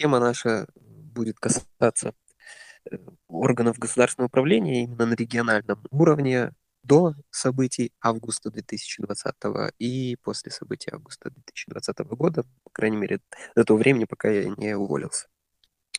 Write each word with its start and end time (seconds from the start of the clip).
тема 0.00 0.18
наша 0.18 0.66
будет 0.76 1.38
касаться 1.38 2.14
э, 2.90 2.96
органов 3.28 3.78
государственного 3.78 4.28
управления 4.28 4.84
именно 4.84 5.06
на 5.06 5.14
региональном 5.14 5.84
уровне 5.90 6.52
до 6.84 7.14
событий 7.30 7.92
августа 8.00 8.50
2020 8.50 9.34
и 9.78 10.16
после 10.22 10.52
событий 10.52 10.90
августа 10.92 11.30
2020 11.30 11.98
года, 12.16 12.44
по 12.64 12.70
крайней 12.72 12.96
мере, 12.96 13.20
до 13.56 13.64
того 13.64 13.78
времени, 13.78 14.04
пока 14.06 14.30
я 14.30 14.48
не 14.56 14.74
уволился. 14.76 15.28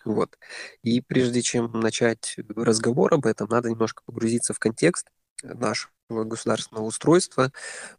Вот. 0.06 0.38
И 0.84 1.02
прежде 1.02 1.42
чем 1.42 1.72
начать 1.80 2.36
разговор 2.56 3.14
об 3.14 3.26
этом, 3.28 3.50
надо 3.50 3.70
немножко 3.70 4.04
погрузиться 4.06 4.54
в 4.54 4.60
контекст 4.60 5.08
нашего 5.44 5.92
государственного 6.10 6.86
устройства 6.86 7.52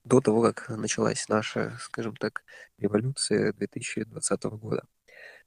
до 0.05 0.21
того, 0.21 0.43
как 0.43 0.69
началась 0.71 1.29
наша, 1.29 1.79
скажем 1.81 2.17
так, 2.17 2.45
революция 2.79 3.53
2020 3.55 4.45
года. 4.45 4.85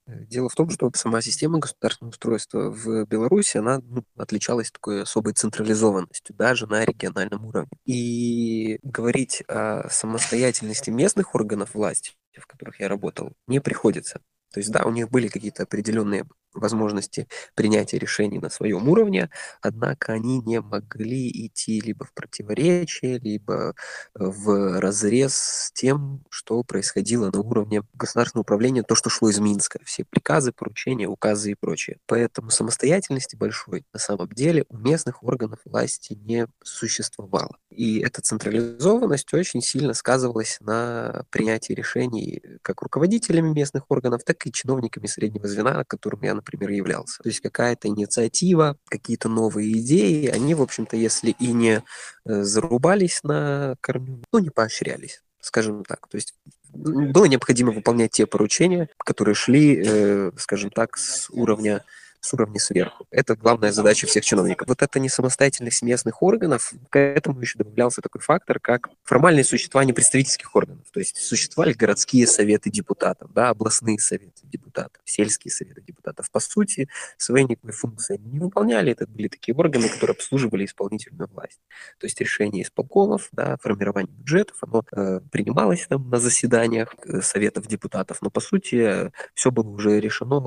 Дело 0.07 0.49
в 0.49 0.55
том, 0.55 0.69
что 0.69 0.91
сама 0.93 1.21
система 1.21 1.57
государственного 1.57 2.11
устройства 2.11 2.69
в 2.69 3.05
Беларуси, 3.05 3.57
она 3.57 3.79
ну, 3.79 4.03
отличалась 4.15 4.71
такой 4.71 5.01
особой 5.01 5.33
централизованностью, 5.33 6.35
даже 6.35 6.67
на 6.67 6.85
региональном 6.85 7.45
уровне. 7.45 7.71
И 7.85 8.79
говорить 8.83 9.43
о 9.47 9.89
самостоятельности 9.89 10.91
местных 10.91 11.33
органов 11.33 11.73
власти, 11.73 12.11
в 12.37 12.45
которых 12.45 12.79
я 12.79 12.87
работал, 12.87 13.33
не 13.47 13.59
приходится. 13.59 14.21
То 14.53 14.59
есть, 14.59 14.71
да, 14.71 14.85
у 14.85 14.91
них 14.91 15.09
были 15.09 15.27
какие-то 15.27 15.63
определенные 15.63 16.25
возможности 16.55 17.27
принятия 17.53 17.97
решений 17.97 18.39
на 18.39 18.49
своем 18.49 18.87
уровне, 18.89 19.29
однако 19.61 20.13
они 20.13 20.39
не 20.39 20.61
могли 20.61 21.29
идти 21.47 21.81
либо 21.81 22.05
в 22.05 22.13
противоречие, 22.13 23.19
либо 23.19 23.73
э, 23.73 23.73
в 24.15 24.79
разрез 24.79 25.35
с 25.35 25.71
тем, 25.73 26.23
что 26.29 26.63
происходило 26.63 27.31
на 27.31 27.39
уровне 27.41 27.83
государственного 27.93 28.43
управления, 28.43 28.83
то, 28.83 28.95
что 28.95 29.09
шло 29.09 29.29
из 29.29 29.39
Минска, 29.39 29.79
все 29.83 30.03
приказы, 30.05 30.51
поручения, 30.51 31.07
указы 31.07 31.51
и 31.51 31.55
прочее. 31.55 31.97
Поэтому 32.05 32.49
самостоятельности 32.49 33.35
большой 33.35 33.85
на 33.93 33.99
самом 33.99 34.29
деле 34.29 34.65
у 34.69 34.77
местных 34.77 35.23
органов 35.23 35.59
власти 35.65 36.13
не 36.13 36.47
существовало. 36.63 37.57
И 37.69 37.99
эта 37.99 38.21
централизованность 38.21 39.33
очень 39.33 39.61
сильно 39.61 39.93
сказывалась 39.93 40.57
на 40.61 41.25
принятии 41.29 41.73
решений 41.73 42.41
как 42.61 42.81
руководителями 42.81 43.53
местных 43.53 43.89
органов, 43.89 44.23
так 44.23 44.45
и 44.45 44.51
чиновниками 44.51 45.07
среднего 45.07 45.47
звена, 45.47 45.83
которым 45.83 46.23
я, 46.23 46.33
например, 46.45 46.71
являлся. 46.71 47.21
То 47.23 47.29
есть 47.29 47.41
какая-то 47.41 47.87
инициатива, 47.87 48.77
какие-то 48.87 49.29
новые 49.29 49.79
идеи, 49.79 50.27
они, 50.27 50.53
в 50.53 50.61
общем-то, 50.61 50.95
если 50.95 51.31
и 51.31 51.51
не 51.51 51.83
э, 52.25 52.41
зарубались 52.43 53.21
на 53.23 53.75
корню, 53.81 54.21
ну, 54.31 54.39
не 54.39 54.49
поощрялись 54.49 55.21
скажем 55.45 55.83
так. 55.85 56.07
То 56.07 56.15
есть 56.15 56.33
было 56.73 57.25
необходимо 57.25 57.71
выполнять 57.71 58.11
те 58.11 58.25
поручения, 58.25 58.89
которые 58.97 59.35
шли, 59.35 59.83
э, 59.85 60.31
скажем 60.37 60.71
так, 60.71 60.97
с 60.97 61.29
уровня 61.29 61.83
с 62.25 62.33
уровня 62.33 62.59
сверху. 62.59 63.05
Это 63.11 63.35
главная 63.35 63.71
задача 63.71 64.07
всех 64.07 64.25
чиновников. 64.25 64.67
Вот 64.67 64.81
эта 64.81 64.99
несамостоятельность 64.99 65.81
местных 65.81 66.21
органов, 66.21 66.73
к 66.89 66.99
этому 66.99 67.39
еще 67.41 67.57
добавлялся 67.57 68.01
такой 68.01 68.21
фактор, 68.21 68.59
как 68.59 68.89
формальное 69.03 69.43
существование 69.43 69.93
представительских 69.93 70.55
органов. 70.55 70.85
То 70.91 70.99
есть 70.99 71.17
существовали 71.17 71.73
городские 71.73 72.27
советы 72.27 72.69
депутатов, 72.69 73.31
да, 73.33 73.49
областные 73.49 73.99
советы 73.99 74.41
депутатов, 74.43 75.01
сельские 75.05 75.51
советы 75.51 75.81
депутатов. 75.81 76.31
По 76.31 76.39
сути, 76.39 76.89
своей 77.17 77.45
никакой 77.45 77.71
функции 77.71 78.17
не 78.17 78.39
выполняли. 78.39 78.91
Это 78.91 79.07
были 79.07 79.27
такие 79.27 79.55
органы, 79.55 79.87
которые 79.89 80.15
обслуживали 80.15 80.65
исполнительную 80.65 81.29
власть. 81.29 81.59
То 81.99 82.07
есть 82.07 82.19
решение 82.19 82.63
исполкомов, 82.63 83.29
да, 83.31 83.57
формирование 83.61 84.11
бюджетов, 84.11 84.57
оно 84.61 84.83
э, 84.91 85.19
принималось 85.31 85.85
там 85.87 86.09
на 86.09 86.17
заседаниях 86.17 86.95
э, 87.05 87.21
советов 87.21 87.67
депутатов, 87.67 88.21
но 88.21 88.29
по 88.29 88.39
сути 88.39 89.11
все 89.33 89.51
было 89.51 89.69
уже 89.69 89.99
решено 89.99 90.39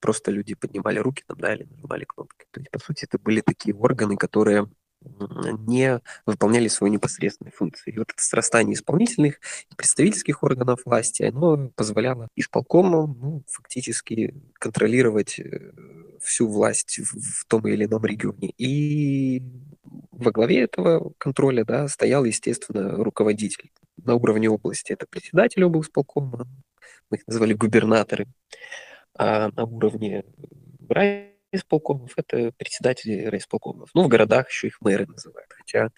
просто 0.00 0.30
люди 0.30 0.54
поднимали 0.54 0.98
руки 0.98 1.22
там, 1.26 1.38
да, 1.38 1.54
или 1.54 1.64
нажимали 1.64 2.04
кнопки. 2.04 2.46
То 2.50 2.60
есть, 2.60 2.70
по 2.70 2.78
сути, 2.78 3.04
это 3.04 3.18
были 3.18 3.40
такие 3.40 3.74
органы, 3.74 4.16
которые 4.16 4.68
не 5.02 6.00
выполняли 6.26 6.68
свои 6.68 6.90
непосредственные 6.90 7.52
функции. 7.52 7.92
И 7.92 7.98
вот 7.98 8.10
это 8.12 8.22
срастание 8.22 8.74
исполнительных 8.74 9.40
и 9.70 9.74
представительских 9.74 10.42
органов 10.42 10.80
власти, 10.84 11.22
оно 11.22 11.70
позволяло 11.74 12.28
исполкому 12.36 13.06
ну, 13.06 13.42
фактически 13.48 14.34
контролировать 14.58 15.38
э, 15.38 15.72
всю 16.20 16.48
власть 16.48 16.98
в, 16.98 17.46
том 17.46 17.66
или 17.66 17.86
ином 17.86 18.04
регионе. 18.04 18.52
И 18.58 19.42
во 20.10 20.30
главе 20.32 20.60
этого 20.60 21.12
контроля 21.16 21.64
да, 21.64 21.88
стоял, 21.88 22.24
естественно, 22.24 22.96
руководитель 22.96 23.70
на 23.96 24.14
уровне 24.14 24.50
области. 24.50 24.92
Это 24.92 25.06
председатель 25.08 25.64
облсполкома, 25.64 26.46
мы 27.10 27.16
их 27.16 27.26
называли 27.26 27.54
губернаторы 27.54 28.26
а 29.16 29.50
на 29.50 29.64
уровне 29.64 30.24
райисполкомов 30.88 32.12
это 32.16 32.52
председатели 32.56 33.24
райисполкомов. 33.24 33.90
Ну, 33.94 34.04
в 34.04 34.08
городах 34.08 34.48
еще 34.48 34.68
их 34.68 34.80
мэры 34.80 35.06
называют, 35.06 35.50
хотя, 35.50 35.90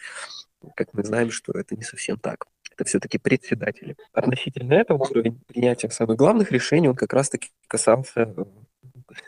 как 0.76 0.92
мы 0.94 1.04
знаем, 1.04 1.30
что 1.30 1.52
это 1.52 1.76
не 1.76 1.82
совсем 1.82 2.18
так. 2.18 2.46
Это 2.72 2.84
все-таки 2.84 3.18
председатели. 3.18 3.96
Относительно 4.12 4.74
этого 4.74 4.98
уровень 4.98 5.38
принятия 5.46 5.90
самых 5.90 6.16
главных 6.16 6.50
решений, 6.52 6.88
он 6.88 6.96
как 6.96 7.12
раз-таки 7.12 7.50
касался 7.68 8.34
э, 8.36 8.44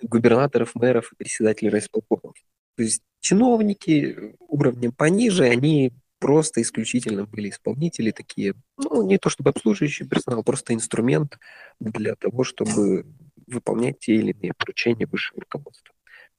губернаторов, 0.02 0.74
мэров 0.74 1.12
и 1.12 1.16
председателей 1.16 1.70
райисполкомов. 1.70 2.34
То 2.76 2.82
есть 2.82 3.02
чиновники 3.20 4.34
уровнем 4.48 4.92
пониже, 4.92 5.44
они 5.44 5.92
просто 6.18 6.62
исключительно 6.62 7.24
были 7.24 7.50
исполнители 7.50 8.10
такие, 8.10 8.54
ну, 8.78 9.06
не 9.06 9.18
то 9.18 9.28
чтобы 9.28 9.50
обслуживающий 9.50 10.06
персонал, 10.06 10.42
просто 10.42 10.72
инструмент 10.72 11.38
для 11.80 12.14
того, 12.14 12.44
чтобы 12.44 13.04
выполнять 13.46 14.00
те 14.00 14.14
или 14.16 14.32
иные 14.32 14.52
поручения 14.54 15.06
высшего 15.06 15.40
руководства. 15.40 15.94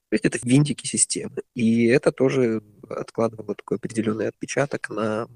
То 0.09 0.13
есть 0.16 0.25
это 0.25 0.39
винтики 0.43 0.85
системы. 0.85 1.41
И 1.55 1.88
это 1.88 2.11
тоже 2.11 2.61
откладывало 2.89 3.55
такой 3.55 3.77
определенный 3.77 4.27
отпечаток 4.27 4.89
на 4.89 5.27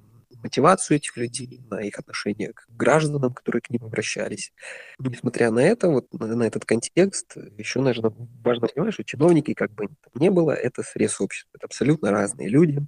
мотивацию 0.44 0.97
этих 0.97 1.18
людей, 1.18 1.62
на 1.69 1.81
их 1.81 1.97
отношение 2.00 2.53
к 2.53 2.66
гражданам, 2.69 3.34
которые 3.34 3.62
к 3.62 3.69
ним 3.69 3.84
обращались. 3.84 4.53
Несмотря 5.00 5.52
на 5.52 5.59
это, 5.59 5.90
вот 5.90 6.07
на, 6.13 6.44
этот 6.44 6.66
контекст, 6.66 7.35
еще, 7.57 7.81
наверное, 7.81 8.13
важно 8.44 8.68
понимать, 8.68 8.94
что 8.94 9.03
чиновники, 9.03 9.53
как 9.53 9.72
бы 9.72 9.90
не 10.13 10.30
было, 10.30 10.51
это 10.51 10.84
срез 10.84 11.19
общества. 11.19 11.50
Это 11.56 11.66
абсолютно 11.66 12.12
разные 12.12 12.47
люди, 12.47 12.80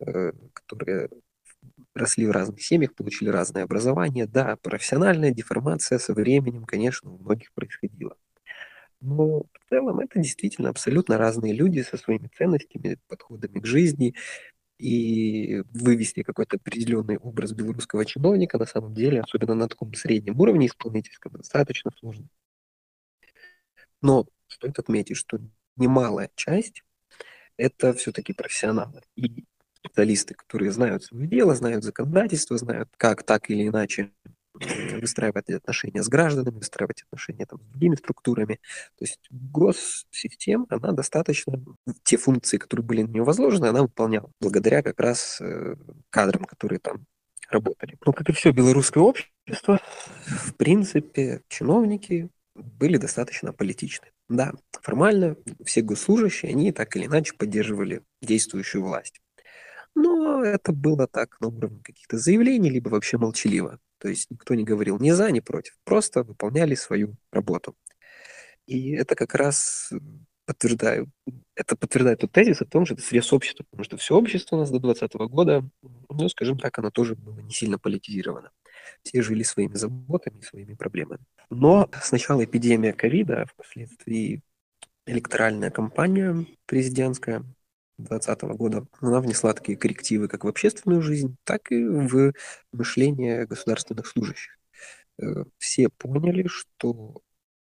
э, 0.00 0.32
которые 0.52 1.10
росли 1.96 2.26
в 2.26 2.30
разных 2.32 2.62
семьях, 2.62 2.94
получили 2.94 3.28
разное 3.30 3.64
образование. 3.64 4.26
Да, 4.26 4.56
профессиональная 4.62 5.32
деформация 5.32 5.98
со 5.98 6.14
временем, 6.14 6.64
конечно, 6.64 7.10
у 7.12 7.18
многих 7.18 7.52
происходила. 7.54 8.16
Но 9.00 9.42
в 9.42 9.68
целом 9.70 10.00
это 10.00 10.20
действительно 10.20 10.70
абсолютно 10.70 11.18
разные 11.18 11.52
люди 11.54 11.80
со 11.82 11.96
своими 11.96 12.28
ценностями, 12.36 12.98
подходами 13.08 13.60
к 13.60 13.66
жизни. 13.66 14.14
И 14.78 15.62
вывести 15.72 16.22
какой-то 16.22 16.56
определенный 16.56 17.18
образ 17.18 17.52
белорусского 17.52 18.04
чиновника 18.06 18.58
на 18.58 18.66
самом 18.66 18.94
деле, 18.94 19.22
особенно 19.22 19.54
на 19.54 19.68
таком 19.68 19.94
среднем 19.94 20.40
уровне 20.40 20.66
исполнительском, 20.66 21.32
достаточно 21.32 21.92
сложно. 21.98 22.28
Но 24.02 24.26
стоит 24.48 24.78
отметить, 24.78 25.16
что 25.16 25.38
немалая 25.76 26.30
часть 26.34 26.82
это 27.56 27.94
все-таки 27.94 28.32
профессионалы. 28.32 29.02
И 29.16 29.44
специалисты, 29.86 30.34
которые 30.34 30.70
знают 30.72 31.04
свое 31.04 31.26
дело, 31.26 31.54
знают 31.54 31.84
законодательство, 31.84 32.56
знают, 32.58 32.88
как 32.96 33.22
так 33.22 33.50
или 33.50 33.68
иначе 33.68 34.10
выстраивать 35.00 35.50
отношения 35.50 36.02
с 36.02 36.08
гражданами, 36.08 36.56
выстраивать 36.56 37.02
отношения 37.02 37.46
там, 37.46 37.60
с 37.60 37.66
другими 37.66 37.94
структурами. 37.96 38.60
То 38.98 39.04
есть 39.04 39.20
госсистема, 39.30 40.66
она 40.70 40.92
достаточно, 40.92 41.62
те 42.02 42.16
функции, 42.16 42.56
которые 42.56 42.84
были 42.84 43.02
на 43.02 43.08
нее 43.08 43.24
возложены, 43.24 43.66
она 43.66 43.82
выполняла, 43.82 44.30
благодаря 44.40 44.82
как 44.82 44.98
раз 45.00 45.38
э, 45.40 45.76
кадрам, 46.10 46.44
которые 46.44 46.78
там 46.78 47.04
работали. 47.50 47.96
Ну, 48.04 48.12
как 48.12 48.28
и 48.28 48.32
все 48.32 48.50
белорусское 48.50 49.02
общество, 49.02 49.80
в 50.26 50.54
принципе, 50.54 51.42
чиновники 51.48 52.30
были 52.54 52.96
достаточно 52.96 53.52
политичны. 53.52 54.08
Да, 54.28 54.52
формально 54.82 55.36
все 55.64 55.82
госслужащие, 55.82 56.50
они 56.50 56.72
так 56.72 56.96
или 56.96 57.06
иначе 57.06 57.34
поддерживали 57.34 58.02
действующую 58.22 58.82
власть. 58.82 59.20
Но 59.96 60.44
это 60.44 60.72
было 60.72 61.06
так 61.06 61.40
на 61.40 61.48
уровне 61.48 61.80
каких-то 61.82 62.18
заявлений, 62.18 62.68
либо 62.68 62.90
вообще 62.90 63.16
молчаливо. 63.16 63.80
То 63.98 64.08
есть 64.08 64.30
никто 64.30 64.54
не 64.54 64.62
говорил 64.62 64.98
ни 64.98 65.10
за, 65.10 65.30
ни 65.32 65.40
против. 65.40 65.74
Просто 65.84 66.22
выполняли 66.22 66.74
свою 66.74 67.16
работу. 67.32 67.74
И 68.66 68.90
это 68.90 69.14
как 69.14 69.34
раз 69.34 69.90
подтверждаю, 70.44 71.10
это 71.54 71.76
подтверждает 71.76 72.20
тот 72.20 72.30
тезис 72.30 72.60
о 72.60 72.66
том, 72.66 72.84
что 72.84 72.94
это 72.94 73.02
срез 73.02 73.32
общества, 73.32 73.64
потому 73.70 73.84
что 73.84 73.96
все 73.96 74.14
общество 74.14 74.56
у 74.56 74.58
нас 74.60 74.70
до 74.70 74.80
2020 74.80 75.30
года, 75.32 75.68
ну, 76.10 76.28
скажем 76.28 76.58
так, 76.58 76.78
оно 76.78 76.90
тоже 76.90 77.14
было 77.14 77.40
не 77.40 77.52
сильно 77.52 77.78
политизировано. 77.78 78.50
Все 79.02 79.22
жили 79.22 79.42
своими 79.44 79.74
заботами, 79.74 80.42
своими 80.42 80.74
проблемами. 80.74 81.24
Но 81.48 81.88
сначала 82.02 82.44
эпидемия 82.44 82.92
ковида, 82.92 83.42
а 83.42 83.46
впоследствии 83.46 84.42
электоральная 85.06 85.70
кампания 85.70 86.46
президентская, 86.66 87.44
2020 87.98 88.42
года, 88.56 88.86
она 89.00 89.20
внесла 89.20 89.52
такие 89.54 89.78
коррективы 89.78 90.28
как 90.28 90.44
в 90.44 90.48
общественную 90.48 91.02
жизнь, 91.02 91.36
так 91.44 91.70
и 91.72 91.84
в 91.84 92.32
мышление 92.72 93.46
государственных 93.46 94.06
служащих. 94.06 94.58
Э, 95.20 95.44
все 95.58 95.88
поняли, 95.88 96.46
что 96.46 97.22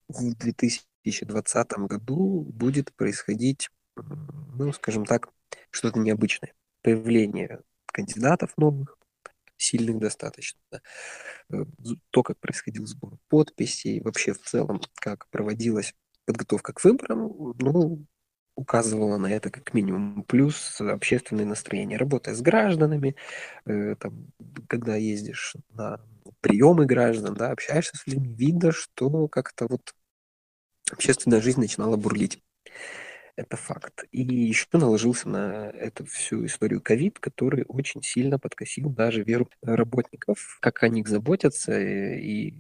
в 0.08 0.36
2000 0.36 0.84
2020 1.04 1.72
году 1.88 2.44
будет 2.44 2.94
происходить, 2.96 3.70
ну, 3.96 4.72
скажем 4.74 5.06
так, 5.06 5.30
что-то 5.70 6.00
необычное. 6.00 6.54
Появление 6.82 7.62
кандидатов 7.86 8.54
новых, 8.58 8.98
сильных 9.58 10.00
достаточно. 10.00 10.60
Э, 11.52 11.66
то, 12.10 12.24
как 12.24 12.40
происходил 12.40 12.86
сбор 12.86 13.18
подписей, 13.30 14.02
вообще 14.02 14.34
в 14.34 14.40
целом, 14.40 14.82
как 14.96 15.28
проводилась 15.30 15.94
подготовка 16.26 16.74
к 16.74 16.84
выборам, 16.84 17.54
ну, 17.60 18.06
указывала 18.56 19.18
на 19.18 19.28
это 19.28 19.50
как 19.50 19.74
минимум. 19.74 20.24
Плюс 20.24 20.80
общественное 20.82 21.46
настроение. 21.46 21.98
Работая 21.98 22.36
с 22.36 22.42
гражданами, 22.42 23.16
э, 23.66 23.96
там, 24.00 24.28
когда 24.68 24.96
ездишь 24.96 25.56
на 25.74 26.00
приемы 26.42 26.86
граждан, 26.86 27.34
да, 27.34 27.52
общаешься 27.52 27.98
с 27.98 28.08
людьми, 28.08 28.34
видно, 28.34 28.72
что 28.72 29.28
как-то 29.28 29.68
вот 29.68 29.94
общественная 30.92 31.42
жизнь 31.42 31.60
начинала 31.60 31.98
бурлить. 31.98 32.42
Это 33.36 33.58
факт. 33.58 34.04
И 34.12 34.22
еще 34.22 34.68
наложился 34.74 35.28
на 35.28 35.70
эту 35.72 36.06
всю 36.06 36.46
историю 36.46 36.82
ковид, 36.82 37.20
который 37.20 37.66
очень 37.68 38.04
сильно 38.04 38.38
подкосил 38.38 38.90
даже 38.90 39.24
веру 39.24 39.50
работников, 39.64 40.60
как 40.62 40.84
о 40.84 40.90
них 40.90 41.08
заботятся 41.08 41.72
э, 41.72 42.20
и 42.20 42.54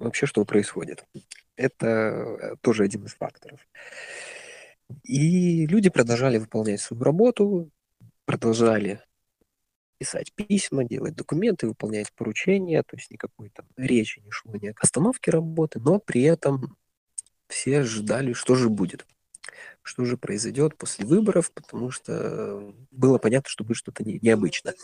вообще 0.00 0.26
что 0.26 0.44
происходит. 0.44 1.04
Это 1.54 1.86
э, 1.86 2.56
тоже 2.62 2.82
один 2.82 3.04
из 3.04 3.14
факторов. 3.14 3.60
И 5.02 5.66
люди 5.66 5.90
продолжали 5.90 6.38
выполнять 6.38 6.80
свою 6.80 7.02
работу, 7.02 7.70
продолжали 8.24 9.00
писать 9.98 10.32
письма, 10.34 10.84
делать 10.84 11.14
документы, 11.14 11.66
выполнять 11.66 12.12
поручения, 12.14 12.82
то 12.82 12.96
есть 12.96 13.10
никакой 13.10 13.50
там 13.50 13.66
речи 13.76 14.20
не 14.20 14.30
шло 14.30 14.56
ни 14.56 14.68
о 14.68 14.74
остановке 14.80 15.30
работы, 15.30 15.78
но 15.78 15.98
при 15.98 16.22
этом 16.22 16.76
все 17.48 17.82
ждали, 17.82 18.32
что 18.32 18.54
же 18.54 18.68
будет 18.68 19.06
что 19.82 20.04
же 20.04 20.16
произойдет 20.16 20.76
после 20.76 21.06
выборов, 21.06 21.52
потому 21.52 21.90
что 21.90 22.74
было 22.90 23.18
понятно, 23.18 23.48
что 23.48 23.64
будет 23.64 23.78
что-то 23.78 24.04
не, 24.04 24.18
необычно. 24.20 24.74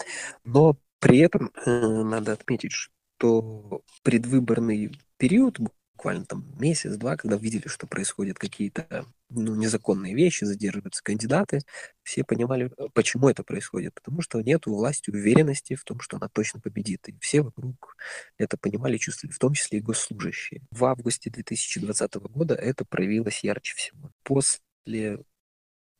Но 0.44 0.76
при 0.98 1.18
этом 1.18 1.52
э, 1.64 1.70
надо 1.70 2.32
отметить, 2.32 2.72
что 2.72 3.82
предвыборный 4.02 4.98
период, 5.18 5.58
буквально 5.96 6.26
там 6.26 6.44
месяц-два, 6.58 7.16
когда 7.16 7.36
видели, 7.36 7.68
что 7.68 7.86
происходят 7.86 8.38
какие-то 8.38 9.06
ну, 9.30 9.54
незаконные 9.54 10.14
вещи, 10.14 10.44
задерживаются 10.44 11.02
кандидаты, 11.02 11.60
все 12.02 12.22
понимали, 12.22 12.70
э, 12.76 12.88
почему 12.92 13.30
это 13.30 13.42
происходит. 13.42 13.94
Потому 13.94 14.20
что 14.20 14.40
нет 14.42 14.66
у 14.66 14.74
власти 14.74 15.10
уверенности 15.10 15.74
в 15.74 15.84
том, 15.84 16.00
что 16.00 16.18
она 16.18 16.28
точно 16.28 16.60
победит. 16.60 17.08
И 17.08 17.16
все 17.20 17.40
вокруг 17.40 17.96
это 18.36 18.58
понимали, 18.58 18.98
чувствовали, 18.98 19.34
в 19.34 19.38
том 19.38 19.54
числе 19.54 19.78
и 19.78 19.82
госслужащие. 19.82 20.62
В 20.70 20.84
августе 20.84 21.30
2020 21.30 22.14
года 22.14 22.54
это 22.54 22.84
проявилось 22.84 23.42
ярче 23.42 23.74
всего. 23.74 24.10
После 24.22 25.18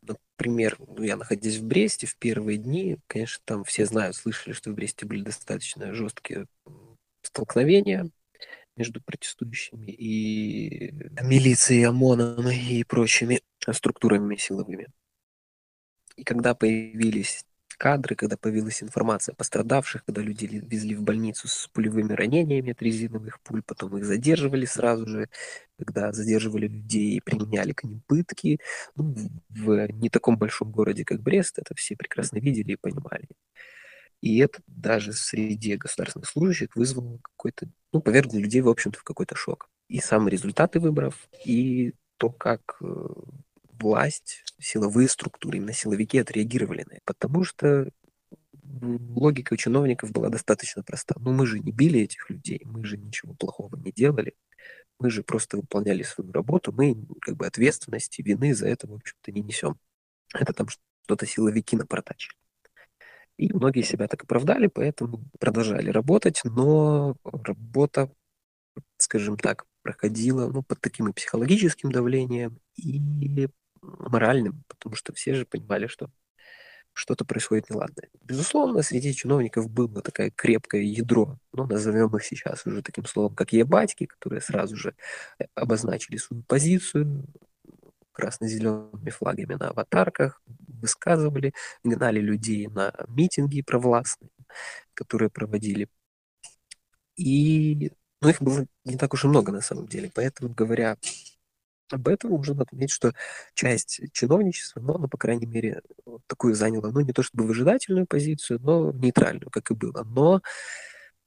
например, 0.03 0.77
ну, 0.79 1.03
я 1.03 1.17
находясь 1.17 1.57
в 1.57 1.65
Бресте 1.65 2.07
в 2.07 2.17
первые 2.17 2.59
дни, 2.59 2.99
конечно, 3.09 3.43
там 3.45 3.65
все 3.65 3.87
знают, 3.87 4.15
слышали, 4.15 4.53
что 4.55 4.71
в 4.71 4.75
Бресте 4.75 5.05
были 5.05 5.23
достаточно 5.23 5.93
жесткие 5.95 6.47
столкновения 7.23 8.09
между 8.77 9.01
протестующими 9.01 9.91
и 9.91 10.93
милицией, 11.23 11.87
ОМОНом 11.87 12.49
и 12.51 12.85
прочими 12.85 13.41
структурами 13.73 14.37
силовыми. 14.37 14.89
И 16.17 16.25
когда 16.25 16.55
появились 16.55 17.45
кадры, 17.77 18.17
когда 18.17 18.37
появилась 18.37 18.83
информация 18.83 19.33
о 19.35 19.37
пострадавших, 19.37 20.05
когда 20.05 20.23
люди 20.23 20.47
везли 20.47 20.95
в 20.95 21.03
больницу 21.03 21.47
с 21.49 21.69
пулевыми 21.69 22.13
ранениями 22.13 22.73
от 22.73 22.83
резиновых 22.83 23.41
пуль, 23.43 23.63
потом 23.63 23.97
их 23.99 24.05
задерживали 24.05 24.65
сразу 24.65 25.07
же, 25.07 25.29
когда 25.79 26.13
задерживали 26.13 26.69
людей 26.69 27.17
и 27.17 27.21
применяли 27.21 27.73
к 27.73 27.85
ним 27.85 28.03
пытки. 28.07 28.61
Ну, 28.95 29.15
в 29.51 29.89
не 29.93 30.09
таком 30.09 30.39
большом 30.39 30.71
городе, 30.73 31.05
как 31.05 31.23
Брест, 31.23 31.59
это 31.59 31.75
все 31.75 31.97
прекрасно 31.97 32.39
видели 32.39 32.73
и 32.73 32.77
понимали. 32.77 33.29
И 34.21 34.39
это 34.39 34.61
даже 34.67 35.13
среди 35.13 35.77
государственных 35.77 36.29
служащих 36.29 36.75
вызвало 36.75 37.19
какой-то, 37.23 37.69
ну, 37.93 38.01
повергло 38.01 38.39
людей, 38.39 38.61
в 38.61 38.69
общем-то, 38.69 38.99
в 38.99 39.05
какой-то 39.05 39.35
шок. 39.35 39.69
И 39.89 40.01
сам 40.01 40.29
результаты 40.29 40.81
выборов, 40.81 41.29
и 41.45 41.95
то, 42.17 42.31
как 42.31 42.77
э, 42.81 43.07
власть, 43.79 44.43
силовые 44.59 45.09
структуры, 45.09 45.59
именно 45.59 45.73
силовики 45.73 46.19
отреагировали 46.19 46.85
на 46.89 46.95
это. 46.95 47.03
Потому 47.05 47.45
что 47.45 47.91
логика 48.63 49.55
у 49.55 49.57
чиновников 49.57 50.11
была 50.13 50.29
достаточно 50.29 50.83
проста. 50.83 51.15
Ну, 51.19 51.33
мы 51.33 51.47
же 51.47 51.61
не 51.61 51.73
били 51.73 52.01
этих 52.01 52.29
людей, 52.31 52.63
мы 52.65 52.85
же 52.85 52.97
ничего 52.97 53.35
плохого 53.35 53.77
не 53.77 53.93
делали. 53.93 54.35
Мы 54.99 55.11
же 55.11 55.23
просто 55.23 55.59
выполняли 55.59 56.03
свою 56.03 56.33
работу, 56.33 56.73
мы 56.73 56.97
как 57.21 57.37
бы 57.37 57.47
ответственности, 57.47 58.23
вины 58.23 58.55
за 58.55 58.67
это, 58.69 58.87
в 58.87 58.95
общем-то, 58.95 59.31
не 59.31 59.43
несем. 59.43 59.79
Это 60.33 60.53
там 60.53 60.69
что-то 61.05 61.27
силовики 61.27 61.77
напортачили. 61.77 62.35
И 63.37 63.53
многие 63.53 63.83
себя 63.83 64.09
так 64.09 64.25
оправдали, 64.25 64.67
поэтому 64.67 65.23
продолжали 65.39 65.91
работать, 65.91 66.41
но 66.45 67.17
работа, 67.25 68.11
скажем 68.97 69.37
так, 69.37 69.67
проходила 69.83 70.49
ну, 70.51 70.63
под 70.63 70.81
таким 70.81 71.09
и 71.09 71.13
психологическим 71.13 71.93
давлением, 71.93 72.59
и 72.77 73.49
моральным, 73.83 74.65
потому 74.69 74.97
что 74.97 75.13
все 75.13 75.35
же 75.35 75.45
понимали, 75.45 75.87
что 75.87 76.11
что-то 76.97 77.27
происходит 77.27 77.69
неладное. 77.69 78.09
Безусловно, 78.23 78.83
среди 78.83 79.15
чиновников 79.15 79.71
было 79.71 80.01
такое 80.01 80.31
крепкое 80.31 80.81
ядро, 80.81 81.39
ну, 81.53 81.67
назовем 81.67 82.17
их 82.17 82.25
сейчас 82.25 82.67
уже 82.67 82.83
таким 82.83 83.05
словом, 83.05 83.35
как 83.35 83.53
ебатьки, 83.53 84.07
которые 84.07 84.41
сразу 84.41 84.77
же 84.77 84.95
э, 85.39 85.45
обозначили 85.55 86.17
свою 86.17 86.43
позицию 86.45 87.27
красно-зелеными 88.17 89.11
флагами 89.11 89.55
на 89.55 89.69
аватарках, 89.69 90.41
высказывали, 90.47 91.53
гнали 91.85 92.21
людей 92.21 92.67
на 92.69 92.93
митинги 93.09 93.63
провластные, 93.63 94.31
которые 94.95 95.31
проводили. 95.31 95.89
И 97.17 97.93
ну, 98.23 98.29
их 98.31 98.41
было 98.43 98.67
не 98.85 98.97
так 98.97 99.13
уж 99.15 99.25
и 99.25 99.29
много 99.29 99.53
на 99.53 99.61
самом 99.61 99.87
деле. 99.87 100.11
Поэтому, 100.15 100.55
говоря 100.55 100.97
об 101.93 102.09
этом 102.09 102.31
можно 102.31 102.63
отметить, 102.63 102.93
что 102.93 103.13
часть 103.55 104.01
чиновничества, 104.13 104.81
но 104.81 104.97
она, 104.97 105.09
по 105.09 105.19
крайней 105.19 105.47
мере, 105.47 105.83
такую 106.27 106.55
заняла, 106.55 106.91
ну, 106.91 107.01
не 107.01 107.13
то 107.13 107.23
чтобы 107.23 107.47
выжидательную 107.47 108.07
позицию, 108.07 108.61
но 108.61 108.93
нейтральную, 108.93 109.51
как 109.51 109.71
и 109.71 109.75
было. 109.75 110.03
Но 110.05 110.43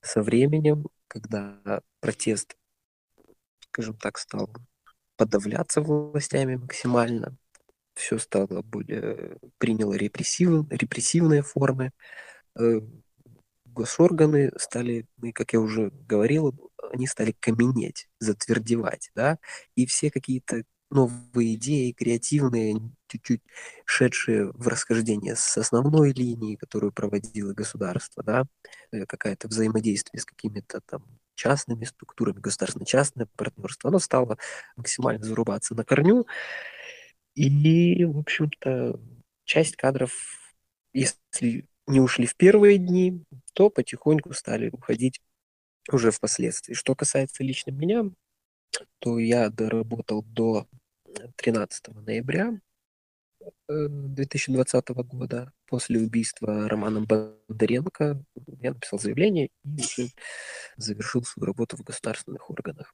со 0.02 0.22
временем, 0.22 0.88
когда 1.08 1.82
протест, 2.02 2.58
скажем 3.72 3.96
так, 3.98 4.18
стал 4.18 4.50
подавляться 5.20 5.82
властями 5.84 6.58
максимально, 6.58 7.38
все 7.96 8.18
стало 8.20 8.62
более, 8.64 9.38
приняло 9.60 9.94
репрессив, 9.96 10.66
репрессивные 10.72 11.44
формы, 11.44 11.92
э, 12.60 12.82
госорганы 13.66 14.52
стали, 14.58 15.06
ну, 15.18 15.32
как 15.34 15.54
я 15.54 15.60
уже 15.62 15.92
говорил, 16.08 16.72
они 16.94 17.08
стали 17.08 17.36
каменеть, 17.40 18.08
затвердевать, 18.20 19.12
да, 19.16 19.38
и 19.76 19.86
все 19.86 20.12
какие-то 20.12 20.64
новые 20.92 21.56
идеи, 21.56 21.92
креативные, 21.92 22.76
чуть-чуть 23.08 23.42
шедшие 23.86 24.52
в 24.54 24.68
расхождение 24.68 25.36
с 25.36 25.58
основной 25.58 26.14
линией, 26.14 26.58
которую 26.58 26.92
проводило 26.94 27.54
государство, 27.54 28.24
да, 28.24 28.46
э, 28.92 29.06
какое-то 29.06 29.48
взаимодействие 29.48 30.22
с 30.22 30.26
какими-то 30.26 30.82
там 30.88 31.06
частными 31.40 31.86
структурами, 31.86 32.40
государственно-частное 32.40 33.28
партнерство, 33.38 33.90
оно 33.90 34.00
стало 34.00 34.38
максимально 34.76 35.24
зарубаться 35.24 35.74
на 35.74 35.86
корню, 35.86 36.28
и, 37.34 38.04
в 38.04 38.18
общем-то, 38.18 39.00
часть 39.46 39.78
кадров, 39.78 40.12
если 40.94 41.66
не 41.88 42.02
ушли 42.02 42.26
в 42.26 42.36
первые 42.36 42.78
дни, 42.78 43.24
то 43.54 43.70
потихоньку 43.70 44.34
стали 44.34 44.70
уходить 44.70 45.22
уже 45.90 46.12
впоследствии. 46.12 46.74
Что 46.74 46.94
касается 46.94 47.44
лично 47.44 47.72
меня, 47.72 48.04
то 49.00 49.18
я 49.18 49.50
доработал 49.50 50.24
до 50.24 50.68
13 51.38 51.88
ноября 52.06 52.60
2020 53.68 54.90
э, 54.90 54.94
года 55.04 55.52
после 55.68 56.00
убийства 56.00 56.68
Романа 56.68 57.02
Бондаренко. 57.02 58.24
Я 58.62 58.74
написал 58.74 59.00
заявление 59.00 59.50
и 59.64 60.10
завершил 60.78 61.24
свою 61.24 61.48
работу 61.48 61.78
в 61.78 61.84
государственных 61.84 62.50
органах. 62.50 62.94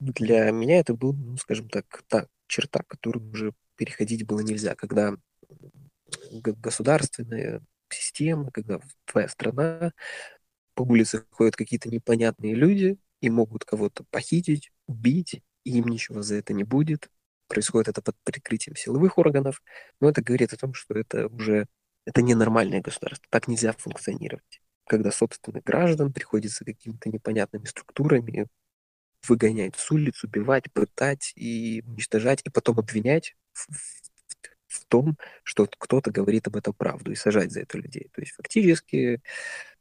Для 0.00 0.50
меня 0.50 0.78
это 0.78 0.94
был, 0.94 1.12
ну, 1.12 1.36
скажем 1.36 1.68
так, 1.68 2.02
та 2.08 2.26
черта, 2.46 2.82
которую 2.86 3.30
уже 3.30 3.52
переходить 3.76 4.26
было 4.26 4.40
нельзя, 4.40 4.74
когда 4.74 5.14
государственная 6.30 7.62
система, 7.90 8.50
когда 8.50 8.80
твоя 9.04 9.28
страна 9.28 9.92
по 10.74 10.82
улице 10.82 11.24
ходят 11.30 11.56
какие-то 11.56 11.90
непонятные 11.90 12.54
люди 12.54 12.98
и 13.20 13.30
могут 13.30 13.64
кого-то 13.64 14.04
похитить, 14.10 14.70
убить, 14.86 15.42
и 15.64 15.78
им 15.78 15.88
ничего 15.88 16.22
за 16.22 16.36
это 16.36 16.52
не 16.52 16.64
будет. 16.64 17.10
Происходит 17.48 17.88
это 17.88 18.02
под 18.02 18.16
прикрытием 18.24 18.76
силовых 18.76 19.18
органов, 19.18 19.62
но 20.00 20.08
это 20.10 20.22
говорит 20.22 20.52
о 20.52 20.56
том, 20.56 20.74
что 20.74 20.94
это 20.94 21.28
уже 21.28 21.66
это 22.04 22.22
ненормальное 22.22 22.80
государство. 22.80 23.26
Так 23.30 23.48
нельзя 23.48 23.72
функционировать. 23.72 24.62
Когда 24.86 25.10
собственных 25.10 25.64
граждан 25.64 26.12
приходится 26.12 26.64
какими-то 26.64 27.10
непонятными 27.10 27.66
структурами 27.66 28.46
выгонять 29.26 29.76
с 29.76 29.90
улиц, 29.90 30.24
убивать, 30.24 30.72
пытать 30.72 31.32
и 31.34 31.82
уничтожать, 31.86 32.40
и 32.44 32.50
потом 32.50 32.78
обвинять 32.78 33.36
в, 33.52 33.66
в 34.68 34.84
том, 34.86 35.18
что 35.42 35.66
кто-то 35.66 36.10
говорит 36.10 36.46
об 36.46 36.56
этом 36.56 36.72
правду, 36.72 37.12
и 37.12 37.16
сажать 37.16 37.52
за 37.52 37.60
это 37.60 37.78
людей. 37.78 38.10
То 38.14 38.20
есть 38.22 38.32
фактически 38.32 39.20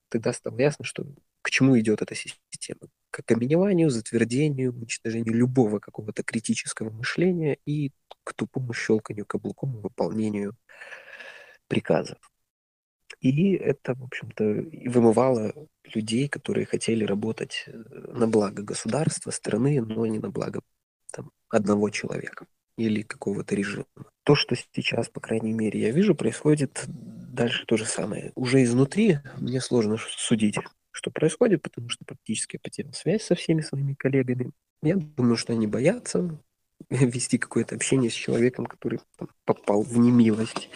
тогда 0.10 0.34
стало 0.34 0.58
ясно, 0.58 0.84
что 0.84 1.06
к 1.48 1.50
чему 1.50 1.80
идет 1.80 2.02
эта 2.02 2.14
система. 2.14 2.90
К 3.10 3.20
окаменеванию, 3.20 3.90
затвердению, 3.90 4.74
уничтожению 4.74 5.34
любого 5.34 5.80
какого-то 5.80 6.22
критического 6.22 6.90
мышления 6.90 7.58
и 7.66 7.92
к 8.26 8.34
тупому 8.34 8.74
щелканию 8.74 9.26
каблуком 9.26 9.78
и 9.78 9.82
выполнению 9.82 10.58
приказов. 11.70 12.18
И 13.22 13.54
это, 13.54 13.96
в 13.96 14.04
общем-то, 14.04 14.44
вымывало 14.90 15.54
людей, 15.86 16.28
которые 16.28 16.66
хотели 16.66 17.06
работать 17.06 17.64
э, 17.66 17.72
на 17.72 18.28
благо 18.28 18.62
государства, 18.62 19.32
страны, 19.32 19.82
но 19.82 20.06
не 20.06 20.20
на 20.20 20.30
благо 20.30 20.60
там, 21.14 21.32
одного 21.48 21.90
человека 21.90 22.46
или 22.78 23.04
какого-то 23.04 23.56
режима. 23.56 23.86
То, 24.24 24.36
что 24.36 24.56
сейчас, 24.74 25.08
по 25.08 25.22
крайней 25.22 25.54
мере, 25.54 25.80
я 25.80 25.92
вижу, 25.92 26.14
происходит 26.14 26.84
дальше 26.88 27.66
то 27.66 27.78
же 27.78 27.86
самое. 27.86 28.34
Уже 28.36 28.62
изнутри 28.64 29.20
мне 29.38 29.62
сложно 29.62 29.98
судить, 29.98 30.58
что 30.98 31.12
происходит, 31.12 31.62
потому 31.62 31.90
что 31.90 32.04
практически 32.06 32.56
я 32.56 32.60
потерял 32.60 32.92
связь 32.94 33.24
со 33.24 33.36
всеми 33.36 33.62
своими 33.62 33.94
коллегами. 33.94 34.52
Я 34.82 34.96
думаю, 34.96 35.38
что 35.38 35.54
они 35.54 35.68
боятся, 35.68 36.42
вести 36.90 37.38
какое-то 37.38 37.76
общение 37.76 38.10
с 38.10 38.14
человеком, 38.14 38.66
который 38.66 39.00
там, 39.18 39.30
попал 39.46 39.84
в 39.84 39.98
немилость. 39.98 40.70